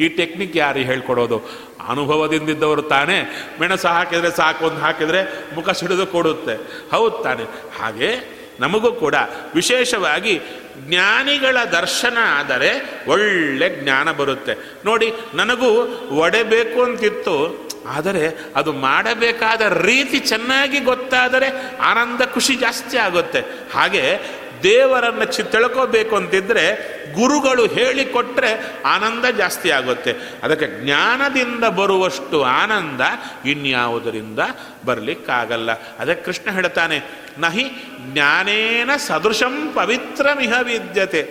[0.00, 1.68] ಈ ಟೆಕ್ನಿಕ್ ಯಾರು ಹೇಳ್ಕೊಡೋದು?
[1.88, 3.48] ಅನುಭವದಿಂದಿದ್ದವರು ತಾನೇ.
[3.60, 6.54] ಮೆಣಸು ಹಾಕಿದರೆ ಸಾಕು, ಒಂದು ಹಾಕಿದರೆ ಮುಖ ಸಿಡಿದು ಕೊಡುತ್ತೆ.
[6.90, 7.44] ಹೌದು ತಾನೆ.
[7.80, 9.14] ಹಾಗೆ ನಮಗೂ ಕೂಡ
[9.54, 10.40] ವಿಶೇಷವಾಗಿ
[10.78, 14.54] ಜ್ಞಾನಿಗಳ ದರ್ಶನ ಆದರೆ ಒಳ್ಳೆ ಜ್ಞಾನ ಬರುತ್ತೆ.
[14.84, 17.67] ನೋಡಿ, ನನಗೂ ಒಡೆಬೇಕು ಅಂತಿತ್ತು.
[17.88, 23.40] ಆದರೆ ಅದು ಮಾಡಬೇಕಾದ ರೀತಿ ಚೆನ್ನಾಗಿ ಗೊತ್ತಾದರೆ ಆನಂದ ಖುಷಿ ಜಾಸ್ತಿ ಆಗುತ್ತೆ.
[23.74, 24.20] ಹಾಗೆ
[24.62, 26.64] ದೇವರನ್ನು ಚಿ, ತಿಳ್ಕೋಬೇಕು ಅಂತಿದ್ರೆ
[27.12, 30.14] ಗುರುಗಳು ಹೇಳಿಕೊಟ್ರೆ ಆನಂದ ಜಾಸ್ತಿ ಆಗುತ್ತೆ.
[30.42, 33.00] ಅದಕ್ಕೆ ಜ್ಞಾನದಿಂದ ಬರುವಷ್ಟು ಆನಂದ
[33.46, 34.38] ಇನ್ಯಾವುದರಿಂದ
[34.86, 35.70] ಬರಲಿಕ್ಕಾಗಲ್ಲ.
[35.72, 37.02] ಅದಕ್ಕೆ ಕೃಷ್ಣ ಹೇಳ್ತಾನೆ,
[37.38, 37.66] ನಹಿ
[38.12, 41.22] ಜ್ಞಾನೇನ ಸದೃಶಂ ಪವಿತ್ರಮಿಹ ವಿದ್ಯತೆ.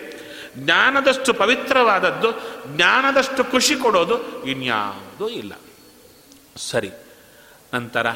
[0.57, 2.31] ಜ್ಞಾನದಷ್ಟು ಪವಿತ್ರವಾದದ್ದು,
[2.75, 5.51] ಜ್ಞಾನದಷ್ಟು ಖುಷಿ ಕೊಡೋದು ಇನ್ಯಾವುದೂ ಇಲ್ಲ.
[6.57, 6.91] ಸರಿ.
[7.73, 8.07] ನಂತರ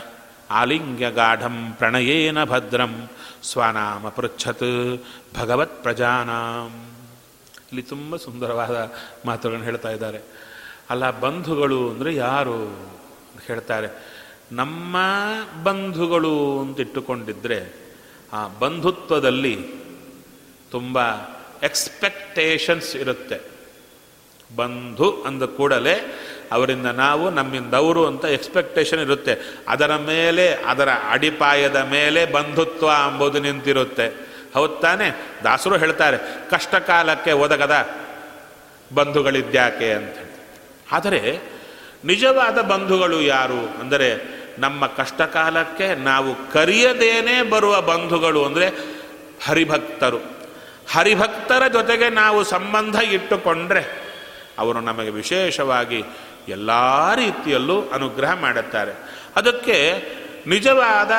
[0.50, 3.10] ಆಲಿಂಗ್ಯ ಗಾಢಂ ಪ್ರಣಯೇನ ಭದ್ರಂ
[3.44, 5.04] ಸ್ವನಾಮ ಪೃಚ್ಛತ್
[5.40, 6.86] ಭಗವತ್ ಪ್ರಜಾನಾಂ.
[7.72, 8.92] ಇಲ್ಲಿ ತುಂಬ ಸುಂದರವಾದ
[9.26, 10.22] ಮಾತುಗಳನ್ನು ಹೇಳ್ತಾ ಇದ್ದಾರೆ.
[10.90, 12.68] ಅಲ್ಲ, ಬಂಧುಗಳು ಅಂದರೆ ಯಾರು
[13.46, 13.88] ಹೇಳ್ತಾರೆ.
[14.52, 14.98] ನಮ್ಮ
[15.64, 17.74] ಬಂಧುಗಳು ಅಂತ ಇಟ್ಟುಕೊಂಡಿದ್ರೆ,
[18.34, 19.68] ಆ ಬಂಧುತ್ವದಲ್ಲಿ
[20.72, 21.00] ತುಂಬ
[21.64, 23.52] ಎಕ್ಸ್ಪೆಕ್ಟೇಷನ್ಸ್ ಇರುತ್ತೆ.
[24.56, 26.16] ಬಂಧು ಅಂದ ಕೂಡಲೇ
[26.52, 29.58] ಅವರಿಂದ ನಾವು ನಮ್ಮಿಂದ ಅವರು ಅಂತ ಎಕ್ಸ್ಪೆಕ್ಟೇಷನ್ ಇರುತ್ತೆ.
[29.68, 34.08] ಅದರ ಮೇಲೆ, ಅದರ ಅಡಿಪಾಯದ ಮೇಲೆ ಬಂಧುತ್ವ ಅಂಬುದು ನಿಂತಿರುತ್ತೆ.
[34.54, 35.10] ಹೌದ್ ತಾನೆ?
[35.44, 36.18] ದಾಸರು ಹೇಳ್ತಾರೆ
[36.50, 37.90] ಕಷ್ಟ ಕಾಲಕ್ಕೆ ಒದಗದ
[38.94, 40.18] ಬಂಧುಗಳಿದ್ಯಾಕೆ ಅಂತ
[40.92, 41.40] ಆದರೆ,
[42.06, 43.80] ನಿಜವಾದ ಬಂಧುಗಳು ಯಾರು?
[43.80, 48.68] ಅಂದರೆ, ನಮ್ಮ ಕಷ್ಟ ಕಾಲಕ್ಕೆ ನಾವು ಕರೆಯದೇನೆ ಬರುವ ಬಂಧುಗಳು ಅಂದರೆ
[49.46, 50.20] ಹರಿಭಕ್ತರು.
[50.92, 53.84] ಹರಿಭಕ್ತರ ಜೊತೆಗೆ ನಾವು ಸಂಬಂಧ ಇಟ್ಟುಕೊಂಡ್ರೆ,
[54.60, 56.04] ಅವರು ನಮಗೆ ವಿಶೇಷವಾಗಿ
[56.48, 56.70] ಎಲ್ಲ
[57.16, 58.92] ರೀತಿಯಲ್ಲೂ ಅನುಗ್ರಹ ಮಾಡುತ್ತಾರೆ.
[59.36, 60.06] ಅದಕ್ಕೆ
[60.48, 61.12] ನಿಜವಾದ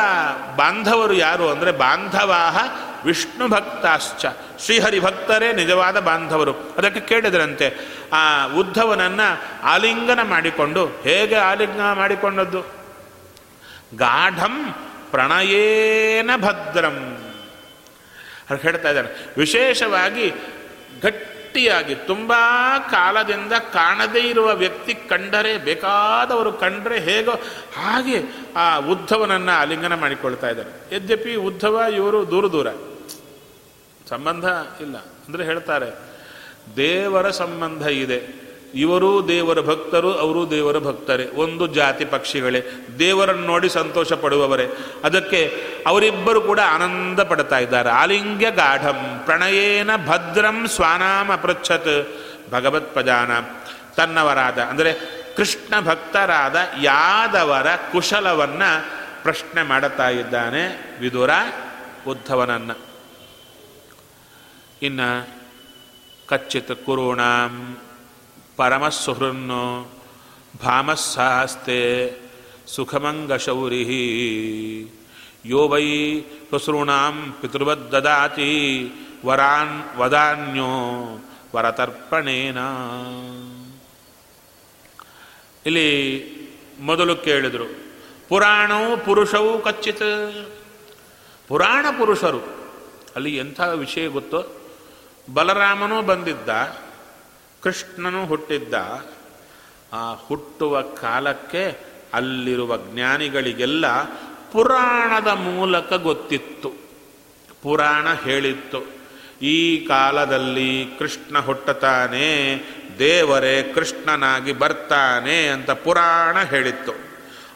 [0.56, 2.64] ಬಾಂಧವರು ಯಾರು ಅಂದರೆ ಬಾಂಧವಾಹ
[3.04, 4.26] ವಿಷ್ಣು ಭಕ್ತಾಶ್ಚ.
[4.64, 6.52] ಶ್ರೀಹರಿ ಭಕ್ತರೇ ನಿಜವಾದ ಬಾಂಧವರು.
[6.52, 7.74] ಅದಕ್ಕೆ ಕೇಳಿದ್ರಂತೆ,
[8.12, 12.60] ಆ ಉದ್ಧವನನ್ನು ಆಲಿಂಗನ ಮಾಡಿಕೊಂಡು, ಹೇಗೆ ಆಲಿಂಗನ ಮಾಡಿಕೊಂಡದ್ದು?
[13.96, 14.74] ಗಾಢಂ
[15.10, 17.18] ಪ್ರಣಯೇನ ಭದ್ರಂ.
[18.62, 20.32] ಹೇಳ್ತಾ ಇದ್ದಾರೆ, ವಿಶೇಷವಾಗಿ
[21.52, 22.32] ಗಟ್ಟಿಯಾಗಿ, ತುಂಬ
[22.90, 27.32] ಕಾಲದಿಂದ ಕಾಣದೇ ಇರುವ ವ್ಯಕ್ತಿ ಕಂಡರೆ, ಬೇಕಾದವರು ಕಂಡರೆ ಹೇಗೋ
[27.76, 28.22] ಹಾಗೆ
[28.56, 30.96] ಆ ಉದ್ಧವನನ್ನು ಆಲಿಂಗನ ಮಾಡಿಕೊಳ್ತಾ ಇದ್ದಾರೆ.
[30.96, 32.70] ಯದ್ಯಪಿ ಉದ್ಧವ, ಇವರು ದೂರ ದೂರ.
[34.08, 34.44] ಸಂಬಂಧ
[34.80, 34.96] ಇಲ್ಲ.
[34.96, 35.94] ಅಂದರೆ ಹೇಳ್ತಾರೆ,
[36.76, 38.41] ದೇವರ ಸಂಬಂಧ ಇದೆ.
[38.74, 41.26] ಇವರೂ ದೇವರ ಭಕ್ತರು, ಅವರು ದೇವರ ಭಕ್ತರೇ.
[41.34, 42.62] ಒಂದು ಜಾತಿ ಪಕ್ಷಿಗಳೇ.
[42.98, 44.66] ದೇವರನ್ನು ನೋಡಿ ಸಂತೋಷ ಪಡುವವರೇ
[45.04, 45.40] ಅದಕ್ಕೆ
[45.86, 47.90] ಅವರಿಬ್ಬರು ಕೂಡ ಆನಂದ ಪಡ್ತಾ ಇದ್ದಾರೆ.
[47.90, 51.94] ಆಲಿಂಗ್ಯ ಗಾಢಂ ಪ್ರಣಯೇನ ಭದ್ರಂ ಸ್ವಾನಾಮ ಅಪೃಚ್ಛತ್
[52.50, 53.30] ಭಗವತ್ ಪ್ರಜಾನ
[53.96, 54.92] ತನ್ನವರಾದ, ಅಂದರೆ
[55.36, 58.62] ಕೃಷ್ಣ ಭಕ್ತರಾದ ಯಾದವರ ಕುಶಲವನ್ನ
[59.22, 60.62] ಪ್ರಶ್ನೆ ಮಾಡುತ್ತಾ ಇದ್ದಾನೆ
[61.00, 61.30] ವಿದುರ
[62.06, 62.76] ಉದ್ಧವನನ್ನು.
[64.82, 65.08] ಇನ್ನು
[66.28, 67.78] ಕಚ್ಚಿತ್ ಕುರುಣಾಂ
[68.62, 69.64] ಪರಮಸುಹೃನ್ನೋ
[70.62, 71.80] ಭಾಮಸ್ಸಾಸ್ತೆ
[72.66, 73.82] ಸುಖಮಂಗಶೌರಿ.
[75.44, 75.86] ಯೋ ವೈ
[76.20, 78.50] ಶ್ವಸೃಣಾಂ ಪಿತೃವದ್ದದಾತಿ
[79.26, 80.70] ವರಾನ್ ವದಾನ್ಯೋ
[81.56, 82.60] ವರತರ್ಪಣೇನ.
[85.66, 85.90] ಇಲ್ಲಿ
[86.80, 87.66] ಮೊದಲು ಕೇಳಿದರು
[88.28, 90.06] ಪುರಾಣವು ಪುರುಷವು ಕಚ್ಚಿತ್.
[91.48, 92.40] ಪುರಾಣ ಪುರುಷರು,
[93.16, 94.40] ಅಲ್ಲಿ ಎಂಥ ವಿಷಯ ಗೊತ್ತೋ?
[95.34, 96.50] ಬಲರಾಮನೂ ಬಂದಿದ್ದ.
[97.62, 98.74] ಕೃಷ್ಣನು ಹುಟ್ಟಿದ್ದ.
[99.92, 101.78] ಆ ಹುಟ್ಟುವ ಕಾಲಕ್ಕೆ
[102.14, 104.02] ಅಲ್ಲಿರುವ ಜ್ಞಾನಿಗಳಿಗೆಲ್ಲ
[104.52, 106.72] ಪುರಾಣದ ಮೂಲಕ ಗೊತ್ತಿತ್ತು.
[107.62, 109.02] ಪುರಾಣ ಹೇಳಿತ್ತು.
[109.42, 112.58] ಈ ಕಾಲದಲ್ಲಿ ಕೃಷ್ಣ ಹುಟ್ಟತಾನೆ,
[112.98, 116.92] ದೇವರೇ ಕೃಷ್ಣನಾಗಿ ಬರ್ತಾನೆ ಅಂತ ಪುರಾಣ ಹೇಳಿತ್ತು.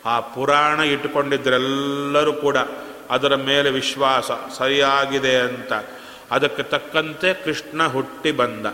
[0.05, 2.57] ಆ ಪುರಾಣ ಇಟ್ಟುಕೊಂಡಿದ್ದರೆಲ್ಲರೂ ಕೂಡ
[3.11, 5.73] ಅದರ ಮೇಲೆ ವಿಶ್ವಾಸ ಸರಿಯಾಗಿದೆ ಅಂತ.
[6.31, 8.66] ಅದಕ್ಕೆ ತಕ್ಕಂತೆ ಕೃಷ್ಣ ಹುಟ್ಟಿ ಬಂದ.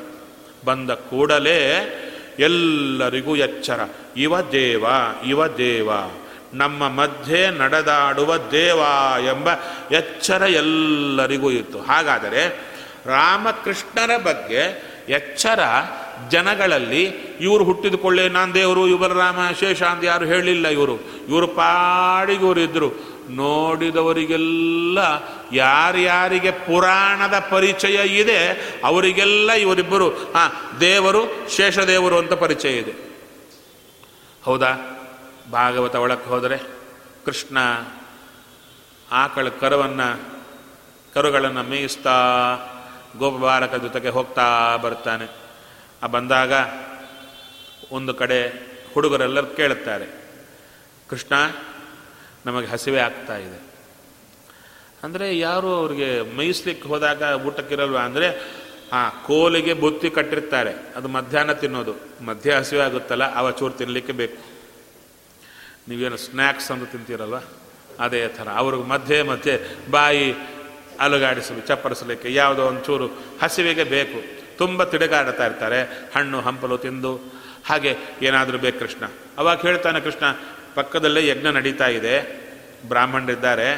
[0.65, 1.59] ಬಂದ ಕೂಡಲೇ
[2.39, 3.81] ಎಲ್ಲರಿಗೂ ಎಚ್ಚರ.
[4.17, 4.85] ಇವ ದೇವ
[5.27, 5.91] ಇವ ದೇವ,
[6.55, 8.79] ನಮ್ಮ ಮಧ್ಯೆ ನಡೆದಾಡುವ ದೇವ
[9.27, 9.49] ಎಂಬ
[9.91, 11.79] ಎಚ್ಚರ ಎಲ್ಲರಿಗೂ ಇತ್ತು.
[11.79, 12.61] ಹಾಗಾದರೆ
[13.07, 15.61] ರಾಮಕೃಷ್ಣರ ಬಗ್ಗೆ ಎಚ್ಚರ
[16.31, 17.05] ಜನಗಳಲ್ಲಿ
[17.41, 20.97] ಇವರು ಹುಟ್ಟಿದುಕೊಳ್ಳೆ, ನಾನು ದೇವರು, ಇವರು ರಾಮ ಶೇಷ ಅಂತ ಯಾರು ಹೇಳಿಲ್ಲ ಇವರು.
[21.29, 24.99] ಇವರು ಪಾಡಿಗೆ ಇವರು ಇದ್ರು ನೋಡಿದವರಿಗೆಲ್ಲ
[25.53, 28.49] ಯಾರ್ಯಾರಿಗೆ ಪುರಾಣದ ಪರಿಚಯ ಇದೆ,
[28.85, 30.49] ಅವರಿಗೆಲ್ಲ ಇವರಿಬ್ಬರು, ಆ,
[30.81, 32.93] ದೇವರು ಶೇಷದೇವರು ಅಂತ ಪರಿಚಯ ಇದೆ.
[34.45, 34.99] ಹೌದಾ?
[35.53, 36.59] ಭಾಗವತ ಒಳಕ್ಕೆ ಹೋದರೆ
[37.25, 37.59] ಕೃಷ್ಣ
[39.13, 40.21] ಆಕಳ ಕರುವನ್ನು,
[41.15, 42.15] ಕರುಗಳನ್ನು ಮೇಯಿಸ್ತಾ
[43.19, 45.29] ಗೋಪಬಾಲಕ ಜೊತೆಗೆ ಹೋಗ್ತಾ ಬರ್ತಾನೆ.
[46.03, 46.53] ಆ ಬಂದಾಗ
[47.93, 48.49] ಒಂದು ಕಡೆ
[48.95, 50.07] ಹುಡುಗರೆಲ್ಲರೂ ಕೇಳುತ್ತಾರೆ,
[51.11, 51.35] ಕೃಷ್ಣ
[52.47, 53.59] ನಮಗೆ ಹಸಿವೆ ಆಗ್ತಾ ಇದೆ.
[55.03, 58.29] ಅಂದರೆ ಯಾರು ಅವ್ರಿಗೆ ಮೇಯಿಸ್ಲಿಕ್ಕೆ ಹೋದಾಗ ಊಟಕ್ಕಿರಲ್ವ ಅಂದರೆ
[58.93, 60.73] ಆ ಕೋಲಿಗೆ ಬುತ್ತಿ ಕಟ್ಟಿರ್ತಾರೆ.
[60.97, 61.95] ಅದು ಮಧ್ಯಾಹ್ನ ತಿನ್ನೋದು.
[62.25, 64.39] ಮಧ್ಯ ಹಸಿವೆ ಆಗುತ್ತಲ್ಲ, ಅವ ಚೂರು ತಿನ್ನಲಿಕ್ಕೆ ಬೇಕು.
[65.89, 67.39] ನೀವೇನು ಸ್ನ್ಯಾಕ್ಸ್ ಅಂತ ತಿಂತೀರಲ್ವ?
[68.01, 68.49] ಅದೇ ಥರ.
[68.49, 69.55] ಅವ್ರಿಗೆ ಮಧ್ಯೆ ಮಧ್ಯೆ
[69.91, 70.27] ಬಾಯಿ
[71.01, 73.07] ಅಲುಗಾಡಿಸಲು, ಚಪ್ಪರಿಸಲಿಕ್ಕೆ ಯಾವುದೋ ಒಂಚೂರು
[73.43, 74.19] ಹಸಿವಿಗೆ ಬೇಕು.
[74.59, 75.83] ತುಂಬ ತಿಡುಗಾಡ್ತಾ ಇರ್ತಾರೆ.
[76.17, 77.13] ಹಣ್ಣು ಹಂಪಲು ತಿಂದು,
[77.67, 79.05] ಹಾಗೆ ಏನಾದರೂ ಬೇಕು ಕೃಷ್ಣ.
[79.39, 80.25] ಅವಾಗ ಹೇಳ್ತಾನೆ ಕೃಷ್ಣ
[80.75, 82.43] ಪಕ್ಕದಲ್ಲೇ ಯಜ್ಞ ನಡೀತಾ ಇದೆ.
[82.89, 83.75] ಬ್ರಾಹ್ಮಣರಿದ್ದಾರೆ.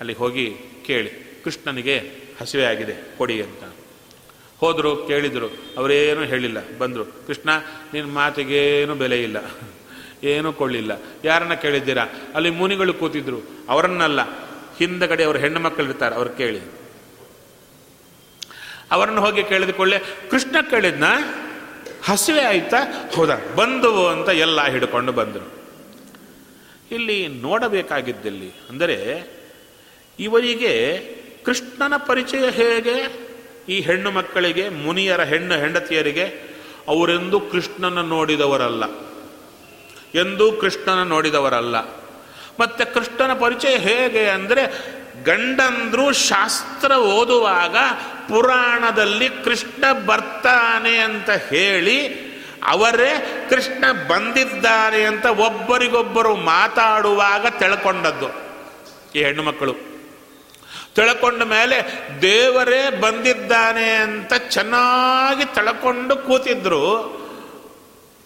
[0.00, 0.54] ಅಲ್ಲಿ ಹೋಗಿ
[0.86, 1.40] ಕೇಳಿ.
[1.44, 3.16] ಕೃಷ್ಣನಿಗೆ ಹಸಿವೆ ಆಗಿದೆ.
[3.18, 3.64] ಕೊಡಿ ಅಂತ.
[4.58, 5.46] ಹೋದರು, ಕೇಳಿದರು.
[5.78, 6.78] ಅವರೇನೂ ಹೇಳಿಲ್ಲ.
[6.78, 7.04] ಬಂದರು.
[7.04, 7.50] ಕೃಷ್ಣ
[7.92, 9.36] ನಿನ್ನ ಮಾತಿಗೇನು ಬೆಲೆ ಇಲ್ಲ.
[10.24, 10.92] ಏನೂ ಕೊಳ್ಳಿಲ್ಲ.
[11.24, 12.06] ಯಾರನ್ನ ಕೇಳಿದ್ದೀರಾ?
[12.34, 13.40] ಅಲ್ಲಿ ಮುನಿಗಳು ಕೂತಿದ್ರು.
[13.68, 14.20] ಅವರನ್ನಲ್ಲ.
[14.78, 16.60] ಹಿಂದಗಡೆ ಅವ್ರ ಹೆಣ್ಣು ಮಕ್ಕಳಿರ್ತಾರೆ ಅವ್ರು ಕೇಳಿ.
[18.90, 21.04] ಅವರನ್ನು ಹೋಗಿ ಕೇಳಿದುಕೊಳ್ಳೆ ಕೃಷ್ಣ ಕೇಳಿದ್ನ?
[22.04, 22.76] ಹಸಿವೆ ಆಯ್ತಾ?
[23.14, 23.36] ಹೌದಾ?
[23.56, 25.61] ಬಂದವು ಅಂತ ಎಲ್ಲ ಹಿಡ್ಕೊಂಡು ಬಂದರು.
[26.92, 29.26] ಇಲ್ಲಿ ನೋಡಬೇಕಾಗಿದ್ದಲ್ಲಿ ಅಂದರೆ
[30.18, 31.00] ಇವರಿಗೆ
[31.44, 33.22] ಕೃಷ್ಣನ ಪರಿಚಯ ಹೇಗೆ?
[33.68, 36.24] ಈ ಹೆಣ್ಣು ಮಕ್ಕಳಿಗೆ, ಮುನಿಯರ ಹೆಣ್ಣು ಹೆಂಡತಿಯರಿಗೆ
[36.88, 38.84] ಅವರೆಂದು ಕೃಷ್ಣನ ನೋಡಿದವರಲ್ಲ.
[40.14, 41.80] ಎಂದೂ ಕೃಷ್ಣನ ನೋಡಿದವರಲ್ಲ.
[42.60, 44.92] ಮತ್ತೆ ಕೃಷ್ಣನ ಪರಿಚಯ ಹೇಗೆ ಅಂದರೆ
[45.24, 47.76] ಗಂಡಂದ್ರು ಶಾಸ್ತ್ರ ಓದುವಾಗ
[48.28, 52.31] ಪುರಾಣದಲ್ಲಿ ಕೃಷ್ಣ ಬರ್ತಾನೆ ಅಂತ ಹೇಳಿ
[52.66, 58.26] ಅವರೇ ಕೃಷ್ಣ ಬಂದಿದ್ದಾರೆ ಅಂತ ಒಬ್ಬರಿಗೊಬ್ಬರು ಮಾತಾಡುವಾಗ ತಿಳ್ಕೊಂಡದ್ದು.
[59.14, 59.74] ಈ ಹೆಣ್ಣು ಮಕ್ಕಳು.
[60.94, 67.22] ತಿಳ್ಕೊಂಡ ಮೇಲೆ ದೇವರೇ ಬಂದಿದ್ದಾನೆ ಅಂತ ಚೆನ್ನಾಗಿ ತಳ್ಕೊಂಡು ಕೂತಿದ್ರು.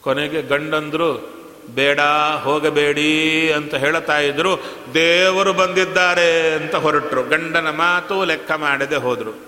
[0.01, 1.37] ಕೊನೆಗೆ ಗಂಡಂದ್ರು,
[1.75, 2.01] ಬೇಡ,
[2.43, 4.57] ಹೋಗಬೇಡಿ ಅಂತ ಹೇಳ್ತಾ ಇದ್ರು.
[4.95, 7.23] ದೇವರು ಬಂದಿದ್ದಾರೆ ಅಂತ ಹೊರಟರು.
[7.23, 9.47] ಗಂಡನ ಮಾತು ಲೆಕ್ಕ ಮಾಡದೆ ಹೋದರು.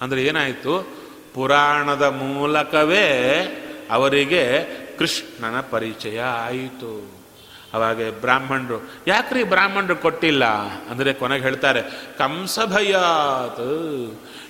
[0.00, 1.00] ಅಂದರೆ ಏನಾಯಿತು?
[1.34, 4.64] ಪುರಾಣದ ಮೂಲಕವೇ ಅವರಿಗೆ
[4.98, 7.20] ಕೃಷ್ಣನ ಪರಿಚಯ ಆಯಿತು.
[7.74, 10.44] ಅವಾಗ ಬ್ರಾಹ್ಮಣರು, ಯಾಕ್ರಿ ಬ್ರಾಹ್ಮಣರು ಕೊಟ್ಟಿಲ್ಲ?
[10.90, 11.82] ಅಂದರೆ ಕೊನೆಗೆ ಹೇಳ್ತಾರೆ
[12.18, 13.60] ಕಂಸ ಭಯಾತ್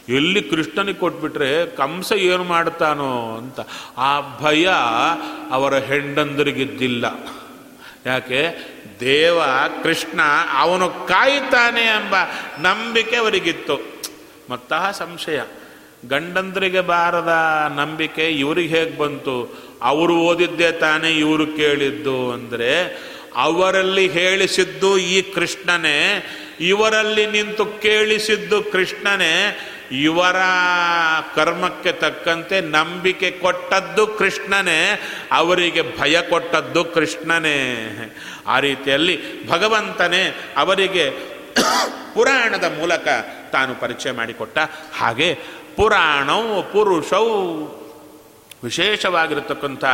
[0.08, 3.60] ಎಲ್ಲಿ ಕೃಷ್ಣನಿಗೆ ಕೊಟ್ಬಿಟ್ರೆ ಕಂಸ ಏನು ಮಾಡ್ತಾನೋ ಅಂತ.
[3.96, 4.68] ಆ ಭಯ
[5.50, 7.04] ಅವರ ಹೆಂಡಂದರಿಗಿದ್ದಿಲ್ಲ.
[8.06, 8.42] ಯಾಕೆ?
[9.00, 9.38] ದೇವ
[9.82, 10.20] ಕೃಷ್ಣ
[10.58, 12.14] ಅವನು ಕಾಯ್ತಾನೆ ಎಂಬ
[12.58, 13.80] ನಂಬಿಕೆ ಅವರಿಗಿತ್ತು.
[14.50, 15.40] ಮತ್ತ ಸಂಶಯ.
[16.08, 17.28] ಗಂಡಂದರಿಗೆ ಬಾರದ
[17.76, 19.66] ನಂಬಿಕೆ ಇವ್ರಿಗೆ ಹೇಗೆ ಬಂತು?
[19.82, 26.24] ಅವರು ಓದಿದ್ದೇ ತಾನೇ ಇವರು ಕೇಳಿದ್ದು ಅಂದರೆ ಅವರಲ್ಲಿ ಹೇಳಿಸಿದ್ದು ಈ ಕೃಷ್ಣನೇ,
[26.60, 29.58] ಇವರಲ್ಲಿ ನಿಂತು ಕೇಳಿಸಿದ್ದು ಕೃಷ್ಣನೇ,
[29.92, 30.36] ಇವರ
[31.34, 35.00] ಕರ್ಮಕ್ಕೆ ತಕ್ಕಂತೆ ನಂಬಿಕೆ ಕೊಟ್ಟದ್ದು ಕೃಷ್ಣನೇ,
[35.32, 37.58] ಅವರಿಗೆ ಭಯ ಕೊಟ್ಟದ್ದು ಕೃಷ್ಣನೇ.
[38.46, 41.10] ಆ ರೀತಿಯಲ್ಲಿ ಭಗವಂತನೇ ಅವರಿಗೆ
[42.14, 43.08] ಪುರಾಣದ ಮೂಲಕ
[43.52, 44.58] ತಾನು ಪರಿಚಯ ಮಾಡಿಕೊಟ್ಟ
[44.92, 47.64] ಹಾಗೆ ಪುರಾಣವು ಪುರುಷವು
[48.64, 49.84] ವಿಶೇಷವಾಗಿರತಕ್ಕಂಥ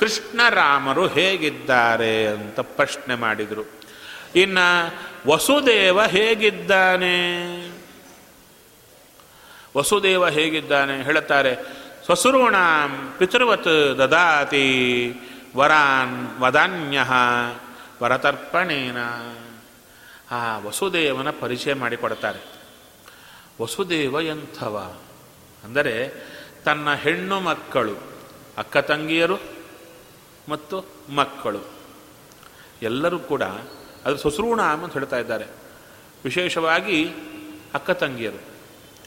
[0.00, 3.80] ಕೃಷ್ಣರಾಮರು ಹೇಗಿದ್ದಾರೆ ಅಂತ ಪ್ರಶ್ನೆ ಮಾಡಿದರು.
[4.36, 4.94] ಇನ್ನು
[5.30, 7.14] ವಸುದೇವ ಹೇಗಿದ್ದಾನೆ?
[9.78, 11.54] ವಸುದೇವ ಹೇಗಿದ್ದಾನೆ ಹೇಳುತ್ತಾರೆ
[12.04, 12.56] ಸ್ವಸುರುಣ
[13.18, 15.12] ಪಿತೃವತ್ ದದಾತಿ
[15.56, 16.98] ವರಾನ್ ವದಾನ್ಯ
[18.02, 18.96] ವರತರ್ಪಣೇನ.
[20.30, 22.40] ಆ ವಸುದೇವನ ಪರಿಚಯ ಮಾಡಿಕೊಡ್ತಾರೆ.
[23.62, 24.96] ವಸುದೇವ ಎಂಥವ?
[25.64, 26.12] ಅಂದರೆ
[26.64, 27.96] ತನ್ನ ಹೆಣ್ಣು ಮಕ್ಕಳು,
[28.58, 29.38] ಅಕ್ಕ ತಂಗಿಯರು
[30.48, 31.60] ಮತ್ತು ಮಕ್ಕಳು.
[32.82, 33.42] ಎಲ್ಲರೂ ಕೂಡ
[34.04, 35.46] ಅದು ಸುಸೃಣ ಅಂತ ಹೇಳ್ತಾ ಇದ್ದಾರೆ.
[36.24, 37.08] ವಿಶೇಷವಾಗಿ
[37.74, 38.42] ಅಕ್ಕ ತಂಗಿಯರು.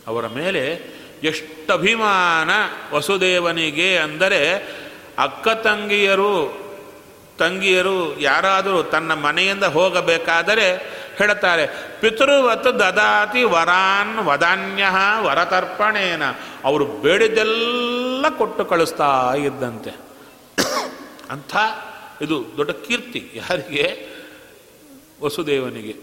[0.08, 2.50] ಅವರ ಮೇಲೆ ಎಷ್ಟು ಅಭಿಮಾನ
[2.92, 4.56] ವಸುದೇವನಿಗೆ ಅಂದರೆ
[5.18, 6.67] ಅಕ್ಕ ತಂಗಿಯರು
[7.38, 11.68] ತಂಗಿಯರು ಯಾರಾದರೂ ತನ್ನ ಮನೆಯಿಂದ ಹೋಗಬೇಕಾದರೆ ಹೇಳ್ತಾರೆ,
[12.02, 14.86] ಪಿತೃವತ್ ದದಾತಿ ವರಾನ್ ವದಾನ್ಯ
[15.22, 16.24] ವರತರ್ಪಣೇನ.
[16.64, 19.90] ಅವರು ಬೇಡಿದೆಲ್ಲ ಕೊಟ್ಟು ಕಳಿಸ್ತಾ ಇದ್ದಂತೆ.
[21.32, 21.56] ಅಂಥ
[22.22, 24.10] ಇದು ದೊಡ್ಡ ಕೀರ್ತಿ ಯಾರಿಗೆ?
[25.22, 25.96] ವಸುದೇವನಿಗೆ.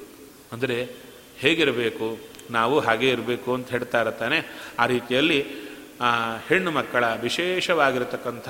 [0.52, 0.96] ಅಂದರೆ
[1.38, 2.18] ಹೇಗಿರಬೇಕು?
[2.50, 4.68] ನಾವು ಹಾಗೆ ಇರಬೇಕು ಅಂತ ಹೇಳ್ತಾ ಇರ್ತಾನೆ.
[4.78, 5.63] ಆ ರೀತಿಯಲ್ಲಿ
[6.00, 8.48] ಆ ಹೆಣ್ಣು ಮಕ್ಕಳ ವಿಶೇಷವಾಗಿರತಕ್ಕಂಥ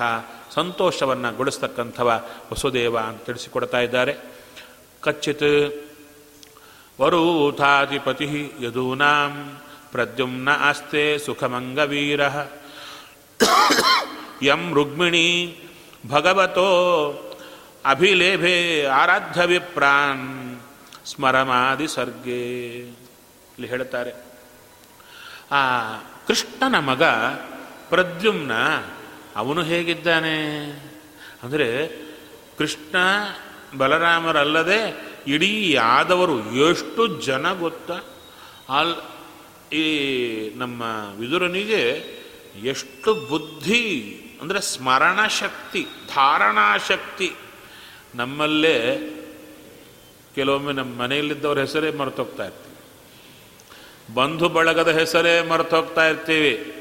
[0.53, 4.15] ಸಂತೋಷವನ್ನು ಗೊಳಿಸ್ತಕ್ಕಂಥವ ವಸುದೇವ ಅಂತ ತಿಳಿಸಿಕೊಡ್ತಾ ಇದ್ದಾರೆ.
[5.01, 5.85] ಕಚ್ಚಿತ್
[7.01, 12.21] ವರೂಥಾಧಿಪತಿ ಯದೂನಾಂ ಪ್ರದ್ಯುಮ್ನ ಆಸ್ತೆ ಸುಖಮಂಗವೀರ.
[14.43, 15.59] ಯಂ ರುಗ್ಮಿಣಿ
[16.09, 16.69] ಭಗವತೋ
[17.85, 20.59] ಅಭಿಲೇಭೆ ಆರಾಧ್ಯ ವಿಪ್ರಾನ್
[21.05, 22.77] ಸ್ಮರಮಾದಿ ಸರ್ಗೆ.
[23.55, 24.13] ಇಲ್ಲಿ ಹೇಳ್ತಾರೆ
[25.51, 25.61] ಆ
[26.27, 27.03] ಕೃಷ್ಣನ ಮಗ
[27.89, 28.53] ಪ್ರದ್ಯುಮ್ನ,
[29.35, 30.37] ಅವನು ಹೇಗಿದ್ದಾನೆ?
[31.43, 31.67] ಅಂದರೆ
[32.57, 32.95] ಕೃಷ್ಣ
[33.77, 34.79] ಬಲರಾಮರಲ್ಲದೆ
[35.27, 36.35] ಇಡೀ ಯಾದವರು
[36.69, 37.97] ಎಷ್ಟು ಜನ ಗೊತ್ತಾ?
[38.79, 38.95] ಅಲ್
[39.73, 39.85] ಈ
[40.55, 40.81] ನಮ್ಮ
[41.19, 41.83] ವಿದುರನಿಗೆ
[42.63, 43.83] ಎಷ್ಟು ಬುದ್ಧಿ,
[44.41, 45.81] ಅಂದರೆ ಸ್ಮರಣ ಶಕ್ತಿ
[46.15, 47.29] ಧಾರಣಾ ಶಕ್ತಿ
[48.15, 48.77] ನಮ್ಮಲ್ಲೇ
[50.35, 52.74] ಕೆಲವೊಮ್ಮೆ ನಮ್ಮ ಮನೆಯಲ್ಲಿದ್ದವ್ರ ಹೆಸರೇ ಮರ್ತೋಗ್ತಾ ಇರ್ತೀವಿ
[54.13, 56.71] ಬಂಧು ಬಳಗದ ಹೆಸರೇ ಮರ್ತೋಗ್ತಾ ಇರ್ತೀವಿ.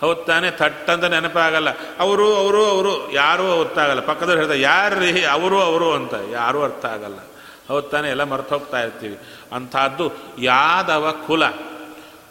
[0.00, 1.68] ಹೌದು ತಾನೇ ಥಟ್ ಅಂತ ನೆನಪಾಗಲ್ಲ.
[1.98, 6.14] ಅವರು ಅವರು ಅವರು, ಯಾರೂ ಗೊತ್ತಾಗಲ್ಲ ಪಕ್ಕದವ್ರು ಹೇಳ್ತಾರೆ, ಯಾರ್ರೀ, ಅವರು ಅವರು ಅಂತ.
[6.32, 7.18] ಯಾರೂ ಅರ್ಥ ಆಗಲ್ಲ
[7.68, 9.18] ಹೌದು ತಾನೇ, ಎಲ್ಲ ಮರ್ತೋಗ್ತಾ ಇರ್ತೀವಿ.
[9.52, 11.46] ಅಂಥದ್ದು ಯಾದವ ಕುಲ.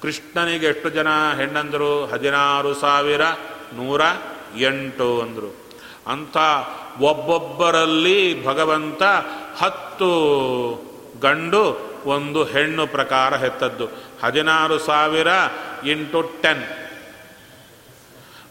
[0.02, 1.08] ಕೃಷ್ಣನಿಗೆ ಎಷ್ಟು ಜನ
[1.38, 2.06] ಹೆಣ್ಣಂದರು?
[2.06, 3.22] ಹದಿನಾರು ಸಾವಿರ,
[3.74, 4.02] ನೂರ
[4.58, 5.58] ಎಂಟು ಅಂದರು.
[6.08, 6.38] ಅಂಥ
[7.02, 9.04] ಒಬ್ಬೊಬ್ಬರಲ್ಲಿ ಭಗವಂತ
[9.58, 10.10] ಹತ್ತು
[11.22, 14.07] ಗಂಡು, ಒಂದು ಹೆಣ್ಣು ಪ್ರಕಾರ ಹೆತ್ತದ್ದು.
[14.24, 15.28] ಹದಿನಾರು ಸಾವಿರ
[15.86, 16.64] ಇಂಟು ಟೆನ್.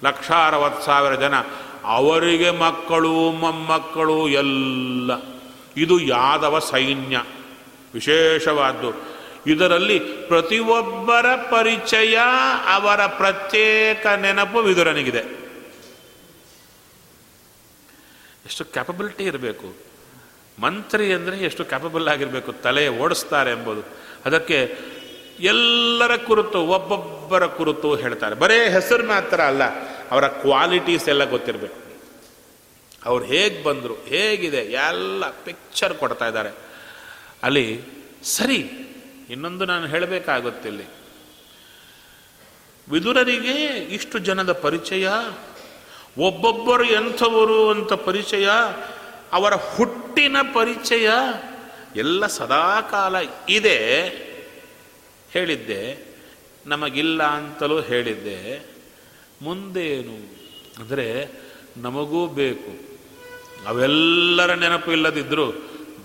[0.04, 1.34] ಲಕ್ಷ ಅರವತ್ತು ಸಾವಿರ ಜನ.
[1.84, 5.10] ಅವರಿಗೆ ಮಕ್ಕಳು, ಮೊಮ್ಮಕ್ಕಳು ಎಲ್ಲ.
[5.76, 7.22] ಇದು ಯಾದವ ಸೈನ್ಯ.
[7.94, 9.16] ವಿಶೇಷವಾದ್ದು.
[9.46, 12.16] ಇದರಲ್ಲಿ ಪ್ರತಿಯೊಬ್ಬರ ಪರಿಚಯ,
[12.74, 15.46] ಅವರ ಪ್ರತ್ಯೇಕ ನೆನಪು ವಿದುರನಿಗಿದೆ.
[18.46, 19.74] ಎಷ್ಟು ಕ್ಯಾಪಬಿಲಿಟಿ ಇರಬೇಕು.
[20.60, 22.52] ಮಂತ್ರಿ ಅಂದರೆ ಎಷ್ಟು ಕ್ಯಾಪಬಲ್ ಆಗಿರಬೇಕು.
[22.52, 23.82] ತಲೆ ಓಡಿಸ್ತಾರೆ ಎಂಬುದು.
[24.26, 24.78] ಅದಕ್ಕೆ
[25.40, 28.34] ಎಲ್ಲರ ಕುರಿತು, ಒಬ್ಬೊಬ್ಬರ ಕುರಿತು ಹೇಳ್ತಾರೆ.
[28.34, 29.62] ಬರೇ ಹೆಸರು ಮಾತ್ರ ಅಲ್ಲ,
[30.10, 31.86] ಅವರ ಕ್ವಾಲಿಟೀಸ್ ಎಲ್ಲ ಗೊತ್ತಿರಬೇಕು.
[33.04, 36.50] ಅವ್ರು ಹೇಗೆ ಬಂದರು, ಹೇಗಿದೆ, ಎಲ್ಲ ಪಿಕ್ಚರ್ ಕೊಡ್ತಾ ಇದ್ದಾರೆ.
[37.42, 37.80] ಅಲ್ಲಿ,
[38.22, 38.70] ಸರಿ,
[39.30, 40.84] ಇನ್ನೊಂದು ನಾನು ಹೇಳಬೇಕಾಗುತ್ತಿಲ್ಲಿ.
[42.90, 45.08] ವಿದುರರಿಗೆ ಇಷ್ಟು ಜನದ ಪರಿಚಯ,
[46.18, 48.48] ಒಬ್ಬೊಬ್ಬರು ಎಂಥವರು ಅಂತ ಪರಿಚಯ,
[49.32, 51.10] ಅವರ ಹುಟ್ಟಿನ ಪರಿಚಯ,
[51.96, 53.16] ಎಲ್ಲ ಸದಾಕಾಲ
[53.48, 54.25] ಇದೆ.
[55.32, 56.06] ಹೇಳಿದ್ದೆ,
[56.66, 58.66] ನಮಗಿಲ್ಲ ಅಂತಲೂ ಹೇಳಿದ್ದೆ.
[59.42, 60.36] ಮುಂದೇನು?
[60.82, 61.28] ಅಂದರೆ,
[61.76, 62.96] ನಮಗೂ ಬೇಕು.
[63.68, 65.52] ಅವೆಲ್ಲರ ನೆನಪು ಇಲ್ಲದಿದ್ದರೂ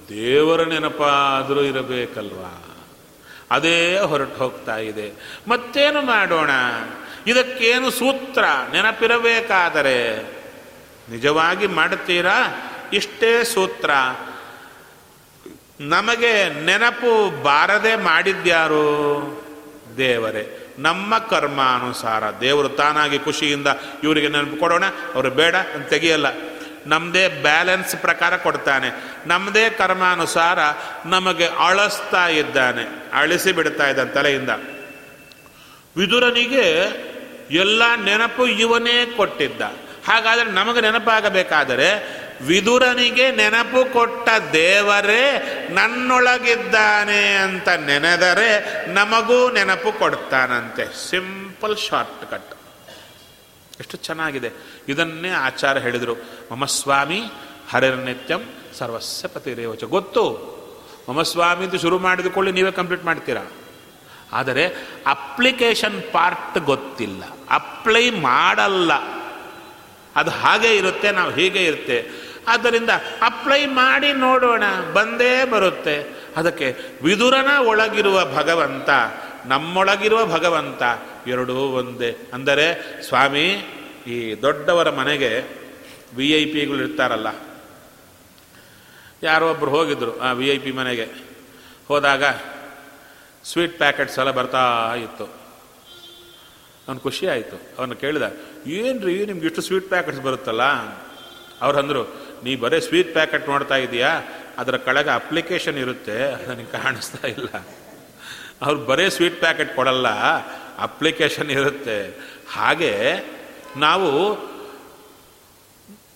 [0.10, 2.68] ದೇವರ ನೆನಪಾದರೂ ಇರಬೇಕಲ್ವಾ?
[3.52, 5.12] ಅದೇ ಹೊರಟು ಹೋಗ್ತಾ ಇದೆ.
[5.48, 6.50] ಮತ್ತೇನು ಮಾಡೋಣ?
[7.28, 8.44] ಇದಕ್ಕೇನು ಸೂತ್ರ?
[8.72, 10.22] ನೆನಪಿರಬೇಕಾದರೆ.
[11.10, 12.38] ನಿಜವಾಗಿ ಮಾಡುತ್ತೀರಾ?
[12.94, 13.90] ಇಷ್ಟೇ ಸೂತ್ರ.
[15.88, 18.82] ನಮಗೆ ನೆನಪು ಬಾರದೆ ಮಾಡಿದ್ಯಾರು?
[19.98, 23.68] ದೇವರೇ, ನಮ್ಮ ಕರ್ಮಾನುಸಾರ ದೇವರು ತಾನಾಗಿ ಖುಷಿಯಿಂದ
[24.04, 24.86] ಇವರಿಗೆ ನೆನಪು ಕೊಡೋಣ.
[24.86, 26.26] ಅವರು ಬೇಡ ಅಂತ ತೆಗಿಯಲ್ಲ.
[26.86, 28.90] ನಮ್ಮದೇ ಬ್ಯಾಲೆನ್ಸ್ ಪ್ರಕಾರ ಕೊಡ್ತಾನೆ.
[29.26, 30.60] ನಮ್ಮದೇ ಕರ್ಮಾನುಸಾರ
[31.06, 33.10] ನಮಗೆ ಅಳಿಸ್ತಾ ಇದ್ದಾನೆ.
[33.14, 34.50] ಅಳಿಸಿ ಬಿಡ್ತಾ ಇದ್ದಾನೆ ತಲೆಯಿಂದ.
[35.98, 36.84] ವಿದುರನಿಗೆ
[37.52, 39.62] ಎಲ್ಲ ನೆನಪು ಇವನೇ ಕೊಟ್ಟಿದ್ದ.
[40.08, 51.10] ಹಾಗಾದರೆ ನಮಗೆ ನೆನಪಾಗಬೇಕಾದರೆ ವಿದುರನಿಗೆ ನೆನಪು ಕೊಟ್ಟ ದೇವರೇ ನನ್ನೊಳಗಿದ್ದಾನೆ ಅಂತ ನೆನೆದರೆ ನಮಗೂ ನೆನಪು ಕೊಡ್ತಾನಂತೆ.
[51.10, 52.56] ಸಿಂಪಲ್ ಶಾರ್ಟ್ ಕಟ್
[53.80, 54.52] ಎಷ್ಟು ಚೆನ್ನಾಗಿದೆ.
[54.88, 56.16] ಇದನ್ನೇ ಆಚಾರ ಹೇಳಿದರು.
[56.52, 57.24] ಮಮಸ್ವಾಮಿ
[57.72, 58.42] ಹರಿರ್ನಿತ್ಯಂ
[58.78, 59.84] ಸರ್ವಸ್ಯ ಪತಿರೇವಚ.
[59.84, 60.52] ಗೊತ್ತು.
[61.10, 63.52] ಮಮಸ್ವಾಮಿ ಅಂತ ಶುರು ಮಾಡಿದುಕೊಳ್ಳಿ, ನೀವೇ ಕಂಪ್ಲೀಟ್ ಮಾಡ್ತೀರಾ?
[64.34, 64.68] ಆದರೆ
[65.08, 67.24] ಅಪ್ಲಿಕೇಶನ್ ಪಾರ್ಟ್ ಗೊತ್ತಿಲ್ಲ.
[67.50, 68.94] ಅಪ್ಲೈ ಮಾಡಲ್ಲ.
[70.16, 72.31] ಅದು ಹಾಗೆ ಇರುತ್ತೆ, ನಾವು ಹೀಗೆ ಇರುತ್ತೆ.
[72.48, 72.90] ಆದ್ದರಿಂದ
[73.22, 75.96] ಅಪ್ಲೈ ಮಾಡಿ ನೋಡೋಣ, ಬಂದೇ ಬರುತ್ತೆ.
[76.38, 76.68] ಅದಕ್ಕೆ
[77.04, 78.90] ವಿದುರನ ಒಳಗಿರುವ ಭಗವಂತ,
[79.46, 80.82] ನಮ್ಮೊಳಗಿರುವ ಭಗವಂತ
[81.28, 82.12] ಎರಡೂ ಒಂದೇ.
[82.34, 82.68] ಅಂದರೆ
[83.04, 83.46] ಸ್ವಾಮಿ,
[84.08, 85.32] ಈ ದೊಡ್ಡವರ ಮನೆಗೆ
[86.16, 87.28] ವಿ ಐ ಪಿಗಳು ಇರ್ತಾರಲ್ಲ,
[89.24, 91.06] ಯಾರೋ ಒಬ್ಬರು ಹೋಗಿದ್ರು ಆ ವಿ ಐ ಪಿ ಮನೆಗೆ.
[91.88, 92.24] ಹೋದಾಗ
[93.46, 94.64] ಸ್ವೀಟ್ ಪ್ಯಾಕೆಟ್ಸ್ ಎಲ್ಲ ಬರ್ತಾ
[94.96, 95.26] ಇತ್ತು.
[96.88, 97.58] ಅವನು ಖುಷಿ ಆಯಿತು.
[97.78, 98.26] ಅವನು ಕೇಳಿದ,
[98.68, 100.64] ಏನ್ರಿ ನಿಮ್ಗೆ ಇಷ್ಟು ಸ್ವೀಟ್ ಪ್ಯಾಕೆಟ್ಸ್ ಬರುತ್ತಲ್ಲ?
[101.62, 102.04] ಅವ್ರು ಅಂದರು
[102.44, 104.22] ನೀ ಬರೀ ಸ್ವೀಟ್ ಪ್ಯಾಕೆಟ್ ನೋಡ್ತಾ ಇದೆಯಾ?
[104.58, 107.48] ಅದರ ಕೆಳಗೆ ಅಪ್ಲಿಕೇಶನ್ ಇರುತ್ತೆ ನನಗೆ ಕಾಣಿಸ್ತಾ ಇಲ್ಲ.
[108.62, 110.08] ಅವ್ರು ಬರೀ ಸ್ವೀಟ್ ಪ್ಯಾಕೆಟ್ ಕೊಡಲ್ಲ,
[110.78, 112.20] ಅಪ್ಲಿಕೇಶನ್ ಇರುತ್ತೆ.
[112.54, 113.24] ಹಾಗೆ
[113.78, 114.32] ನಾವು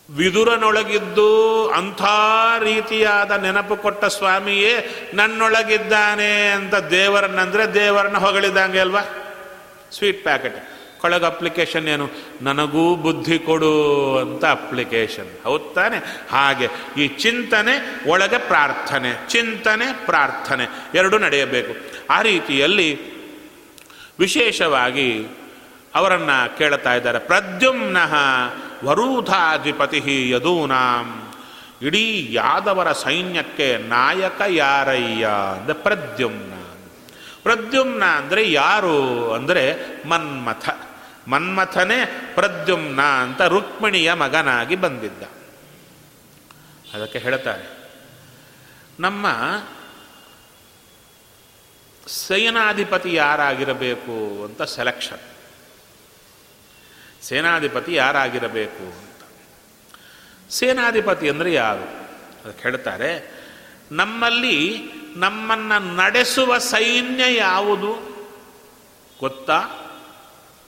[0.09, 2.01] ವಿದುರನೊಳಗಿದ್ದು ಅಂಥ
[2.59, 4.73] ರೀತಿಯಾದ ನೆನಪು ಕೊಟ್ಟ ಸ್ವಾಮಿಯೇ
[5.13, 9.01] ನನ್ನೊಳಗಿದ್ದಾನೆ ಅಂತ ದೇವರನ್ನಂದ್ರೆ ದೇವರನ್ನ ಹೊಗಳಿದಂಗೆ ಅಲ್ವಾ?
[9.91, 10.74] Sweet packet.
[11.05, 12.09] ಕೊಳಗೆ ಅಪ್ಲಿಕೇಶನ್ ಏನು?
[12.41, 13.73] ನನಗೂ ಬುದ್ಧಿ ಕೊಡು
[14.17, 15.97] ಅಂತ ಅಪ್ಲಿಕೇಶನ್ ಹೌದ್ ತಾನೆ?
[16.31, 21.73] ಹಾಗೆ, ಈ ಚಿಂತನೆ ಒಳಗೆ ಪ್ರಾರ್ಥನೆ, ಚಿಂತನೆ, ಪ್ರಾರ್ಥನೆ ಎರಡೂ ನಡೆಯಬೇಕು.
[22.09, 22.89] ಆ ರೀತಿಯಲ್ಲಿ
[24.19, 25.27] ವಿಶೇಷವಾಗಿ
[25.95, 27.19] ಅವರನ್ನು ಕೇಳ್ತಾ ಇದ್ದಾರೆ.
[27.19, 27.97] ಪ್ರದ್ಯುಮ್ನ
[28.85, 31.21] ವರೂಧಾಧಿಪತಿ ಯದೂನಾಂ.
[31.81, 36.51] ಇಡೀ ಯಾದವರ ಸೈನ್ಯಕ್ಕೆ ನಾಯಕ ಯಾರಯ್ಯ ಅಂದರೆ ಪ್ರದ್ಯುಮ್ನ.
[37.43, 39.31] ಪ್ರದ್ಯುಮ್ನ ಅಂದರೆ ಯಾರು?
[39.33, 40.69] ಅಂದರೆ ಮನ್ಮಥ.
[41.27, 41.99] ಮನ್ಮಥನೇ
[42.35, 45.23] ಪ್ರದ್ಯುಮ್ನ ಅಂತ ರುಕ್ಮಿಣಿಯ ಮಗನಾಗಿ ಬಂದಿದ್ದ.
[46.93, 47.65] ಅದಕ್ಕೆ ಹೇಳ್ತಾರೆ,
[48.99, 49.25] ನಮ್ಮ
[52.07, 55.23] ಸೇನಾಧಿಪತಿ ಯಾರಾಗಿರಬೇಕು ಅಂತ ಸೆಲೆಕ್ಷನ್
[57.23, 59.21] ಸೇನಾಧಿಪತಿ ಯಾರಾಗಿರಬೇಕು ಅಂತ.
[60.49, 61.87] ಸೇನಾಧಿಪತಿ ಅಂದರೆ ಯಾರು?
[62.41, 63.09] ಅದಕ್ಕೆ ಹೇಳ್ತಾರೆ,
[63.91, 64.57] ನಮ್ಮಲ್ಲಿ
[65.15, 67.93] ನಮ್ಮನ್ನು ನಡೆಸುವ ಸೈನ್ಯ ಯಾವುದು?
[69.19, 69.59] ಗೊತ್ತಾ?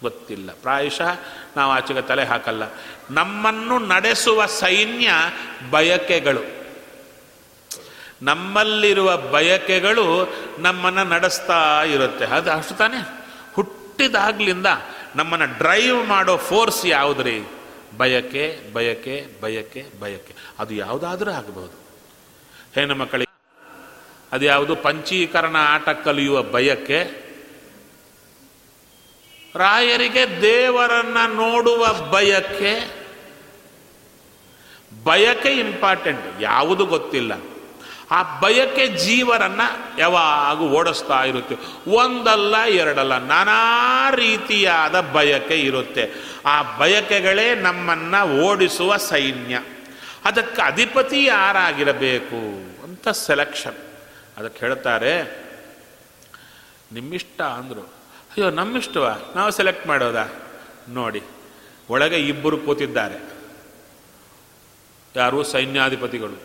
[0.02, 0.50] ಗೊತ್ತಿಲ್ಲ.
[0.62, 1.20] ಪ್ರಾಯಶಃ
[1.58, 2.64] ನಾವು ಆಚೆಗೆ ತಲೆ ಹಾಕಲ್ಲ.
[3.12, 5.10] ನಮ್ಮನ್ನು ನಡೆಸುವ ಸೈನ್ಯ
[5.70, 6.58] ಬಯಕೆಗಳು.
[8.22, 12.26] ನಮ್ಮಲ್ಲಿರುವ ಬಯಕೆಗಳು ನಮ್ಮನ್ನು ನಡೆಸ್ತಾ ಇರುತ್ತೆ.
[12.26, 13.26] ಅದು ಅಷ್ಟು ತಾನೇ?
[13.54, 14.66] ಹುಟ್ಟಿದಾಗ್ಲಿಂದ
[15.16, 17.42] ನಮ್ಮನ್ನು ಡ್ರೈವ್ ಮಾಡೋ ಫೋರ್ಸ್ ಯಾವುದ್ರಿ?
[17.98, 20.36] ಬಯಕೆ ಬಯಕೆ ಬಯಕೆ ಬಯಕೆ.
[20.60, 21.88] ಅದು ಯಾವುದಾದ್ರೂ ಆಗಬಹುದು
[22.76, 23.28] ಹೆಣ್ಣು ಮಕ್ಕಳಿಗೆ
[24.32, 27.27] ಅದು ಯಾವುದು ಪಂಚೀಕರಣ ಆಟ ಕಲಿಯುವ ಬಯಕೆ
[29.56, 32.98] ರಾಯರಿಗೆ ದೇವರನ್ನ ನೋಡುವ ಬಯಕೆ
[35.04, 37.32] ಬಯಕೆ ಇಂಪಾರ್ಟೆಂಟ್ ಯಾವುದು ಗೊತ್ತಿಲ್ಲ.
[38.12, 41.56] ಆ ಬಯಕೆ ಜೀವರನ್ನು ಯಾವಾಗ ಓಡಿಸ್ತಾ ಇರುತ್ತೆ.
[41.92, 46.12] ಒಂದಲ್ಲ ಎರಡಲ್ಲ, ನಾನಾ ರೀತಿಯಾದ ಬಯಕೆ ಇರುತ್ತೆ.
[46.46, 49.60] ಆ ಬಯಕೆಗಳೇ ನಮ್ಮನ್ನ ಓಡಿಸುವ ಸೈನ್ಯ.
[50.26, 52.40] ಅದಕ್ಕೆ ಅಧಿಪತಿ ಯಾರಾಗಿರಬೇಕು
[52.84, 53.76] ಅಂತ ಸೆಲೆಕ್ಷನ್
[54.38, 55.48] ಅದಕ್ಕೆ ಹೇಳ್ತಾರೆ,
[56.92, 57.97] ನಿಮ್ಮಿಷ್ಟ ಅಂದರು
[58.38, 59.06] ಅಯ್ಯೋ, ನಮ್ಮಿಷ್ಟವ?
[59.36, 60.26] ನಾವು ಸೆಲೆಕ್ಟ್ ಮಾಡೋದಾ?
[60.89, 61.21] ನೋಡಿ,
[61.89, 63.15] ಒಳಗೆ ಇಬ್ಬರು ಕೂತಿದ್ದಾರೆ.
[65.15, 65.43] ಯಾರು?
[65.43, 66.36] ಸೈನ್ಯಾಧಿಪತಿಗಳು.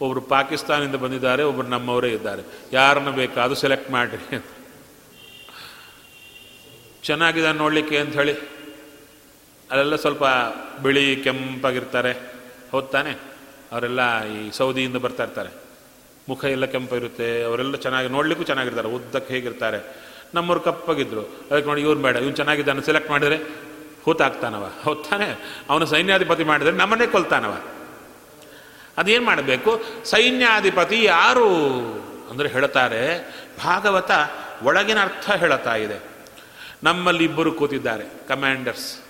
[0.00, 2.42] ಒಬ್ಬರು ಪಾಕಿಸ್ತಾನದಿಂದ ಬಂದಿದ್ದಾರೆ ಒಬ್ಬರು ನಮ್ಮವರೇ ಇದ್ದಾರೆ.
[2.72, 4.44] ಯಾರನ್ನ ಬೇಕಾದ್ರೂ ಸೆಲೆಕ್ಟ್ ಮಾಡಿರಿ
[7.02, 8.32] ಚೆನ್ನಾಗಿದೆ ನೋಡಲಿಕ್ಕೆ ಅಂತ ಹೇಳಿ.
[9.70, 10.22] ಅಲ್ಲೆಲ್ಲ ಸ್ವಲ್ಪ
[10.82, 12.12] ಬಿಳಿ ಕೆಂಪಾಗಿರ್ತಾರೆ.
[12.72, 13.12] ಹೌದಾನೆ
[13.72, 15.50] ಅವರೆಲ್ಲ ಈ ಸೌದಿಯಿಂದ ಬರ್ತಾ ಇರ್ತಾರೆ.
[16.28, 17.42] ಮುಖ ಎಲ್ಲ ಕೆಂಪಾಗಿರುತ್ತೆ.
[17.42, 18.88] ಅವರೆಲ್ಲ ಚೆನ್ನಾಗಿ ನೋಡ್ಲಿಕ್ಕೂ ಚೆನ್ನಾಗಿರ್ತಾರೆ.
[18.88, 20.11] ಉದ್ದಕ್ಕೆ ಹೇಗಿರ್ತಾರೆ?
[20.34, 21.20] ನಮ್ಮವ್ರು ಕಪ್ಪಗಿದ್ರು.
[21.20, 23.36] ಅದಕ್ಕೆ ನೋಡಿ ಇವ್ರು ಬೇಡ, ಇವ್ನು ಚೆನ್ನಾಗಿದ್ದಾನೆ ಸೆಲೆಕ್ಟ್ ಮಾಡಿದರೆ
[24.04, 24.70] ಹೂತಾಗ್ತಾನವ.
[24.82, 25.12] ಹೋಗ್ತಾನೆ.
[25.12, 27.60] ತಾನೆ ಅವನು ಸೈನ್ಯಾಧಿಪತಿ ಮಾಡಿದರೆ ನಮ್ಮನ್ನೇ ಕೊಲ್ತಾನವ.
[28.98, 29.70] ಅದೇನು ಮಾಡಬೇಕು?
[30.04, 31.48] ಸೈನ್ಯಾಧಿಪತಿ ಯಾರು
[32.30, 33.02] ಅಂದರೆ ಹೇಳ್ತಾರೆ,
[33.64, 34.10] ಭಾಗವತ
[34.62, 35.98] ಒಳಗಿನ ಅರ್ಥ ಹೇಳುತ್ತಾ ಇದೆ.
[36.82, 39.00] ನಮ್ಮಲ್ಲಿ ಇಬ್ಬರು ಕೂತಿದ್ದಾರೆ ಕಮಾಂಡರ್ಸ್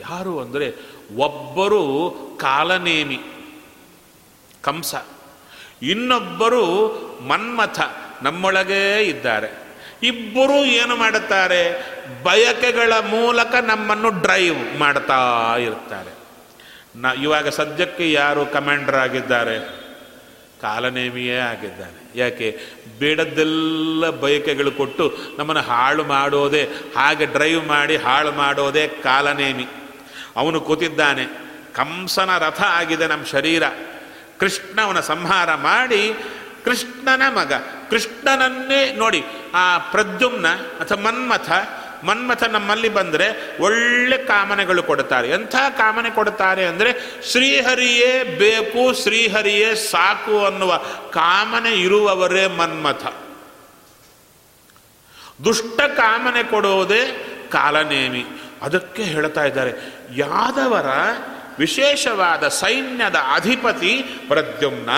[0.00, 0.68] ಯಾರು ಅಂದರೆ
[1.16, 1.82] ಒಬ್ಬರು
[2.40, 3.20] ಕಾಲನೇಮಿ,
[4.62, 4.94] ಕಂಸ.
[5.82, 6.64] ಇನ್ನೊಬ್ಬರು
[7.28, 7.80] ಮನ್ಮಥ,
[8.22, 9.65] ನಮ್ಮೊಳಗೇ ಇದ್ದಾರೆ.
[10.06, 11.62] ಇಬ್ಬರು ಏನು ಮಾಡುತ್ತಾರೆ?
[12.22, 15.20] ಬಯಕೆಗಳ ಮೂಲಕ ನಮ್ಮನ್ನು ಡ್ರೈವ್ ಮಾಡ್ತಾ
[15.60, 16.12] ಇರ್ತಾರೆ
[16.96, 19.56] ನ, ಇವಾಗ ಸದ್ಯಕ್ಕೆ ಯಾರು ಕಮಾಂಡರ್ ಆಗಿದ್ದಾರೆ?
[20.62, 22.48] ಕಾಲನೇಮಿಯೇ ಆಗಿದ್ದಾನೆ ಯಾಕೆ?
[22.98, 25.06] ಬೇಡದ್ದೆಲ್ಲ ಬಯಕೆಗಳು ಕೊಟ್ಟು
[25.38, 26.62] ನಮ್ಮನ್ನು ಹಾಳು ಮಾಡೋದೇ,
[26.96, 29.66] ಹಾಗೆ ಡ್ರೈವ್ ಮಾಡಿ ಹಾಳು ಮಾಡೋದೇ ಕಾಲನೇಮಿ.
[30.36, 31.24] ಅವನು ಕೂತಿದ್ದಾನೆ.
[31.74, 33.62] ಕಂಸನ ರಥ ಆಗಿದೆ ನಮ್ಮ ಶರೀರ.
[34.40, 36.02] ಕೃಷ್ಣವನ ಸಂಹಾರ ಮಾಡಿ
[36.64, 37.52] ಕೃಷ್ಣನ ಮಗ,
[37.90, 39.20] ಕೃಷ್ಣನನ್ನೇ ನೋಡಿ
[39.56, 40.48] ಆ ಪ್ರದ್ಯುಮ್ನ
[40.80, 41.50] ಅಥವಾ ಮನ್ಮಥ
[42.04, 43.26] ಮನ್ಮಥ ನಮ್ಮಲ್ಲಿ ಬಂದರೆ
[43.60, 46.90] ಒಳ್ಳೆ ಕಾಮನೆಗಳು ಕೊಡುತ್ತಾರೆ ಎಂಥ ಕಾಮನೆ ಕೊಡುತ್ತಾರೆ ಅಂದರೆ
[47.30, 50.72] ಶ್ರೀಹರಿಯೇ ಬೇಕು, ಶ್ರೀಹರಿಯೇ ಸಾಕು ಅನ್ನುವ
[51.10, 53.04] ಕಾಮನೆ ಇರುವವರೇ ಮನ್ಮಥ.
[55.44, 57.02] ದುಷ್ಟ ಕಾಮನೆ ಕೊಡುವುದೇ
[57.52, 58.24] ಕಾಲನೇಮಿ.
[58.62, 59.72] ಅದಕ್ಕೆ ಹೇಳ್ತಾ ಇದ್ದಾರೆ,
[60.16, 60.90] ಯಾದವರ
[61.58, 63.92] ವಿಶೇಷವಾದ ಸೈನ್ಯದ ಅಧಿಪತಿ
[64.28, 64.90] ಪ್ರದ್ಯುಮ್ನ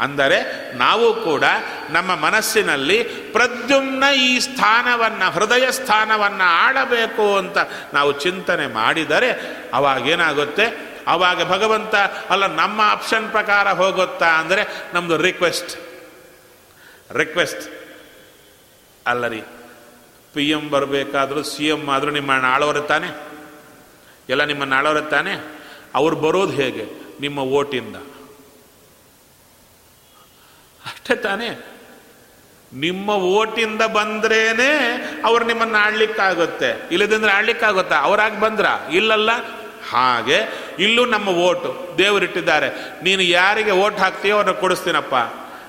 [0.00, 1.44] ಅಂದರೆ ನಾವು ಕೂಡ
[1.90, 7.58] ನಮ್ಮ ಮನಸ್ಸಿನಲ್ಲಿ ಪ್ರದ್ಯುಮ್ನ ಈ ಸ್ಥಾನವನ್ನು, ಹೃದಯ ಸ್ಥಾನವನ್ನು ಆಡಬೇಕು ಅಂತ
[7.94, 9.30] ನಾವು ಚಿಂತನೆ ಮಾಡಿದರೆ
[9.72, 11.94] ಅವಾಗೇನಾಗುತ್ತೆ ಅವಾಗ ಭಗವಂತ,
[12.30, 15.72] ಅಲ್ಲ, ನಮ್ಮ ಆಪ್ಷನ್ ಪ್ರಕಾರ ಹೋಗುತ್ತಾ ಅಂದರೆ ನಮ್ಮದು ರಿಕ್ವೆಸ್ಟ್.
[17.12, 17.72] ರಿಕ್ವೆಸ್ಟ್.
[19.06, 19.42] ಅಲ್ಲ ರೀ
[20.34, 23.08] ಪಿ ಎಂ ಬರಬೇಕಾದ್ರೂ ಸಿ ಎಂ ಆದರೂ ನಿಮ್ಮ ಆಳೋರೆ ತಾನೆ?
[24.28, 25.44] ಎಲ್ಲ ನಿಮ್ಮನ್ನು ತಾನೆ?
[25.94, 26.84] ಅವ್ರು ಬರೋದು ಹೇಗೆ?
[27.20, 27.96] ನಿಮ್ಮ ಓಟಿಂದ
[31.00, 31.66] ಅಷ್ಟೇ ತಾನೇ.
[32.72, 36.88] ನಿಮ್ಮ ಓಟಿಂದ ಬಂದ್ರೇನೆ ಅವ್ರು ನಿಮ್ಮನ್ನು ಆಡ್ಲಿಕ್ಕಾಗುತ್ತೆ.
[36.90, 38.00] ಇಲ್ಲದಂದ್ರೆ ಆಡ್ಲಿಕ್ಕಾಗುತ್ತಾ?
[38.00, 38.66] ಅವರಾಗಿ ಬಂದ್ರ?
[38.92, 39.30] ಇಲ್ಲಲ್ಲ?
[39.90, 41.94] ಹಾಗೆ, ಇಲ್ಲೂ ನಮ್ಮ ಓಟು.
[41.98, 42.68] ದೇವರಿಟ್ಟಿದ್ದಾರೆ.
[43.02, 45.14] ನೀನು ಯಾರಿಗೆ ಓಟ್ ಹಾಕ್ತೀಯೋ ಅವ್ರನ್ನ ಕೊಡಿಸ್ತೀನಪ್ಪ.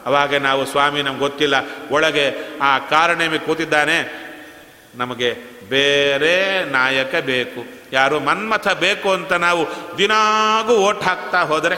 [0.06, 1.56] ಅವಾಗ ನಾವು ಸ್ವಾಮಿ, ನಮ್ಗೆ ಗೊತ್ತಿಲ್ಲ.
[1.92, 4.32] ಒಳಗೆ ಆ ಕಾರಣೇಮಿ ಕೂತಿದ್ದಾನೆ.
[4.96, 5.38] ನಮಗೆ
[5.70, 7.66] ಬೇರೆ ನಾಯಕ ಬೇಕು.
[7.92, 9.68] ಯಾರು ಮನ್ಮಥ ಬೇಕು ಅಂತ ನಾವು
[9.98, 11.76] ದಿನಾಗೂ ಓಟ್ ಹಾಕ್ತಾ ಹೋದರೆ,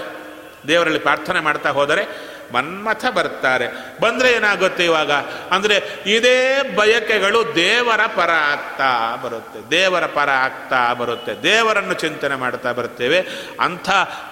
[0.68, 3.68] ದೇವರಲ್ಲಿ ಪ್ರಾರ್ಥನೆ ಮಾಡ್ತಾ ಹೋದರೆ ಮನ್ಮಥ ಬರ್ತಾರೆ.
[4.02, 5.12] ಬಂದರೆ ಏನಾಗುತ್ತೆ ಇವಾಗ?
[5.52, 9.72] ಅಂದರೆ ಇದೇ ಬಯಕೆಗಳು ದೇವರ ಪರ ಆಗ್ತಾ ಬರುತ್ತೆ.
[9.72, 11.44] ದೇವರ ಪರ ಆಗ್ತಾ ಬರುತ್ತೆ.
[11.44, 13.28] ದೇವರನ್ನು ಚಿಂತನೆ ಮಾಡ್ತಾ ಬರ್ತೇವೆ.
[13.60, 13.89] ಅಂಥ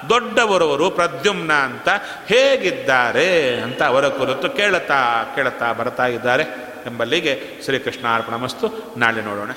[0.10, 1.89] ದೊಡ್ಡವರವರು ಪ್ರದ್ಯುಮ್ನ ಅಂತ
[2.25, 6.43] ಹೇಗಿದ್ದಾರೆ ಅಂತ ಅವರ ಕುರಿತು ಕೇಳುತ್ತಾ ಕೇಳುತ್ತಾ ಬರ್ತಾ ಇದ್ದಾರೆ.
[6.86, 8.93] ಎಂಬಲ್ಲಿಗೆ ಶ್ರೀಕೃಷ್ಣ ಮಸ್ತು.
[8.97, 9.51] ನಾಳೆ ನೋಡೋಣ.